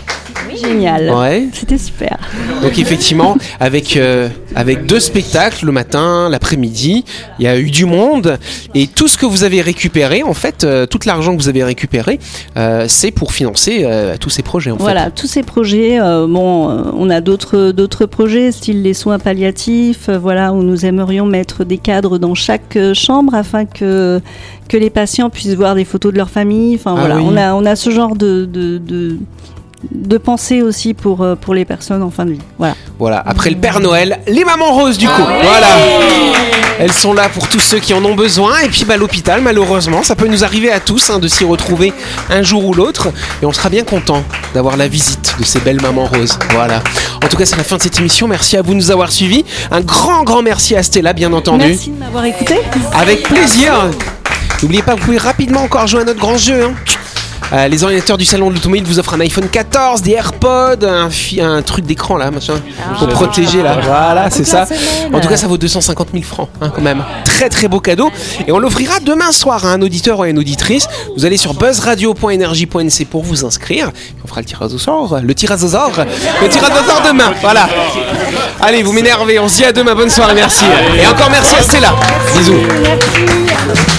Génial. 0.63 1.11
Ouais. 1.11 1.47
C'était 1.53 1.77
super. 1.77 2.17
Donc 2.61 2.77
effectivement, 2.79 3.37
avec 3.59 3.95
euh, 3.97 4.29
avec 4.55 4.85
deux 4.85 4.99
spectacles 4.99 5.65
le 5.65 5.71
matin, 5.71 6.29
l'après-midi, 6.29 7.05
il 7.39 7.45
y 7.45 7.47
a 7.47 7.57
eu 7.59 7.69
du 7.71 7.85
monde 7.85 8.37
et 8.75 8.87
tout 8.87 9.07
ce 9.07 9.17
que 9.17 9.25
vous 9.25 9.43
avez 9.43 9.61
récupéré, 9.61 10.23
en 10.23 10.33
fait, 10.33 10.63
euh, 10.63 10.85
tout 10.85 10.99
l'argent 11.05 11.35
que 11.35 11.41
vous 11.41 11.49
avez 11.49 11.63
récupéré, 11.63 12.19
euh, 12.57 12.85
c'est 12.87 13.11
pour 13.11 13.31
financer 13.33 13.85
tous 14.19 14.29
ces 14.29 14.41
projets. 14.43 14.71
En 14.71 14.77
Voilà, 14.77 15.11
tous 15.11 15.27
ces 15.27 15.43
projets. 15.43 15.99
bon, 15.99 16.91
on 16.93 17.09
a 17.09 17.21
d'autres 17.21 17.71
d'autres 17.71 18.05
projets, 18.05 18.51
style 18.51 18.81
les 18.81 18.93
soins 18.93 19.19
palliatifs, 19.19 20.09
voilà, 20.09 20.53
où 20.53 20.63
nous 20.63 20.85
aimerions 20.85 21.25
mettre 21.25 21.63
des 21.63 21.77
cadres 21.77 22.17
dans 22.17 22.35
chaque 22.35 22.77
chambre 22.93 23.33
afin 23.35 23.65
que 23.65 24.21
que 24.67 24.77
les 24.77 24.89
patients 24.89 25.29
puissent 25.29 25.55
voir 25.55 25.75
des 25.75 25.85
photos 25.85 26.11
de 26.11 26.17
leur 26.17 26.29
famille. 26.29 26.75
Enfin 26.75 26.93
Ah 26.95 26.99
voilà, 26.99 27.17
oui. 27.17 27.23
on 27.25 27.37
a 27.37 27.53
on 27.53 27.65
a 27.65 27.75
ce 27.75 27.89
genre 27.89 28.15
de 28.15 28.45
de, 28.45 28.77
de 28.77 29.17
de 29.91 30.17
pensée 30.17 30.61
aussi 30.61 30.93
pour, 30.93 31.21
euh, 31.21 31.35
pour 31.35 31.53
les 31.53 31.65
personnes 31.65 32.03
en 32.03 32.09
fin 32.09 32.25
de 32.25 32.31
vie. 32.31 32.39
Voilà. 32.57 32.75
Voilà. 32.99 33.23
Après 33.25 33.49
le 33.49 33.55
Père 33.57 33.79
Noël, 33.79 34.19
les 34.27 34.43
mamans 34.43 34.73
roses 34.73 34.97
du 34.97 35.07
coup. 35.07 35.23
Voilà. 35.41 35.67
Elles 36.79 36.93
sont 36.93 37.13
là 37.13 37.27
pour 37.29 37.47
tous 37.49 37.59
ceux 37.59 37.79
qui 37.79 37.93
en 37.93 38.03
ont 38.05 38.15
besoin. 38.15 38.59
Et 38.59 38.69
puis 38.69 38.85
bah, 38.85 38.95
l'hôpital, 38.97 39.41
malheureusement, 39.41 40.01
ça 40.03 40.15
peut 40.15 40.27
nous 40.27 40.43
arriver 40.43 40.71
à 40.71 40.79
tous 40.79 41.09
hein, 41.09 41.19
de 41.19 41.27
s'y 41.27 41.43
retrouver 41.43 41.93
un 42.29 42.41
jour 42.41 42.65
ou 42.65 42.73
l'autre. 42.73 43.09
Et 43.41 43.45
on 43.45 43.51
sera 43.53 43.69
bien 43.69 43.83
content 43.83 44.23
d'avoir 44.53 44.77
la 44.77 44.87
visite 44.87 45.35
de 45.39 45.43
ces 45.45 45.59
belles 45.59 45.81
mamans 45.81 46.05
roses. 46.05 46.37
Voilà. 46.51 46.81
En 47.23 47.27
tout 47.27 47.35
cas, 47.37 47.45
c'est 47.45 47.57
la 47.57 47.63
fin 47.65 47.77
de 47.77 47.81
cette 47.81 47.99
émission. 47.99 48.27
Merci 48.27 48.55
à 48.57 48.61
vous 48.61 48.71
de 48.71 48.77
nous 48.77 48.91
avoir 48.91 49.11
suivis. 49.11 49.43
Un 49.71 49.81
grand, 49.81 50.23
grand 50.23 50.41
merci 50.41 50.75
à 50.75 50.83
Stella, 50.83 51.13
bien 51.13 51.33
entendu. 51.33 51.65
Merci 51.67 51.89
de 51.91 51.99
m'avoir 51.99 52.25
écouté. 52.25 52.55
Avec 52.93 53.23
plaisir. 53.23 53.73
N'oubliez 54.61 54.81
pas, 54.81 54.95
vous 54.95 55.03
pouvez 55.05 55.17
rapidement 55.17 55.61
encore 55.63 55.87
jouer 55.87 56.01
à 56.01 56.05
notre 56.05 56.19
grand 56.19 56.37
jeu. 56.37 56.63
hein. 56.63 56.73
Euh, 57.51 57.67
les 57.67 57.83
ordinateurs 57.83 58.17
du 58.17 58.25
salon 58.25 58.49
de 58.49 58.55
l'automobile 58.55 58.83
vous 58.85 58.99
offrent 58.99 59.15
un 59.15 59.19
iPhone 59.21 59.47
14, 59.49 60.01
des 60.01 60.11
AirPods, 60.11 60.85
un, 60.85 61.61
truc 61.61 61.85
d'écran 61.85 62.17
là, 62.17 62.29
machin, 62.31 62.55
pour 62.97 63.07
protéger 63.07 63.63
là. 63.63 63.79
Voilà, 63.81 64.29
c'est 64.29 64.45
ça. 64.45 64.67
En 65.13 65.19
tout 65.19 65.27
cas, 65.27 65.37
ça 65.37 65.47
vaut 65.47 65.57
250 65.57 66.09
000 66.11 66.23
francs 66.23 66.49
hein, 66.61 66.71
quand 66.73 66.81
même. 66.81 67.03
Très 67.25 67.49
très 67.49 67.67
beau 67.67 67.79
cadeau. 67.79 68.11
Et 68.47 68.51
on 68.51 68.59
l'offrira 68.59 68.99
demain 68.99 69.31
soir 69.31 69.65
à 69.65 69.69
un 69.69 69.81
auditeur 69.81 70.19
ou 70.19 70.23
à 70.23 70.29
une 70.29 70.37
auditrice. 70.37 70.87
Vous 71.17 71.25
allez 71.25 71.37
sur 71.37 71.53
buzzradio.energie.nc 71.53 73.05
pour 73.05 73.23
vous 73.23 73.45
inscrire. 73.45 73.91
On 74.23 74.27
fera 74.27 74.41
le 74.41 74.45
tirage 74.45 74.73
au 74.73 74.77
sort. 74.77 75.19
Le 75.21 75.35
tirage 75.35 75.63
au 75.63 75.69
sort. 75.69 75.93
Le 76.41 76.49
tirage 76.49 76.71
au 76.71 76.87
sort 76.87 77.01
demain. 77.07 77.33
Voilà. 77.41 77.67
Allez, 78.61 78.83
vous 78.83 78.93
m'énervez. 78.93 79.39
On 79.39 79.47
se 79.47 79.57
dit 79.57 79.65
à 79.65 79.71
demain. 79.71 79.95
Bonne 79.95 80.09
soirée. 80.09 80.35
Merci. 80.35 80.65
Et 81.01 81.07
encore 81.07 81.29
merci 81.29 81.55
à 81.55 81.63
Stella. 81.63 81.95
Bisous. 82.37 83.98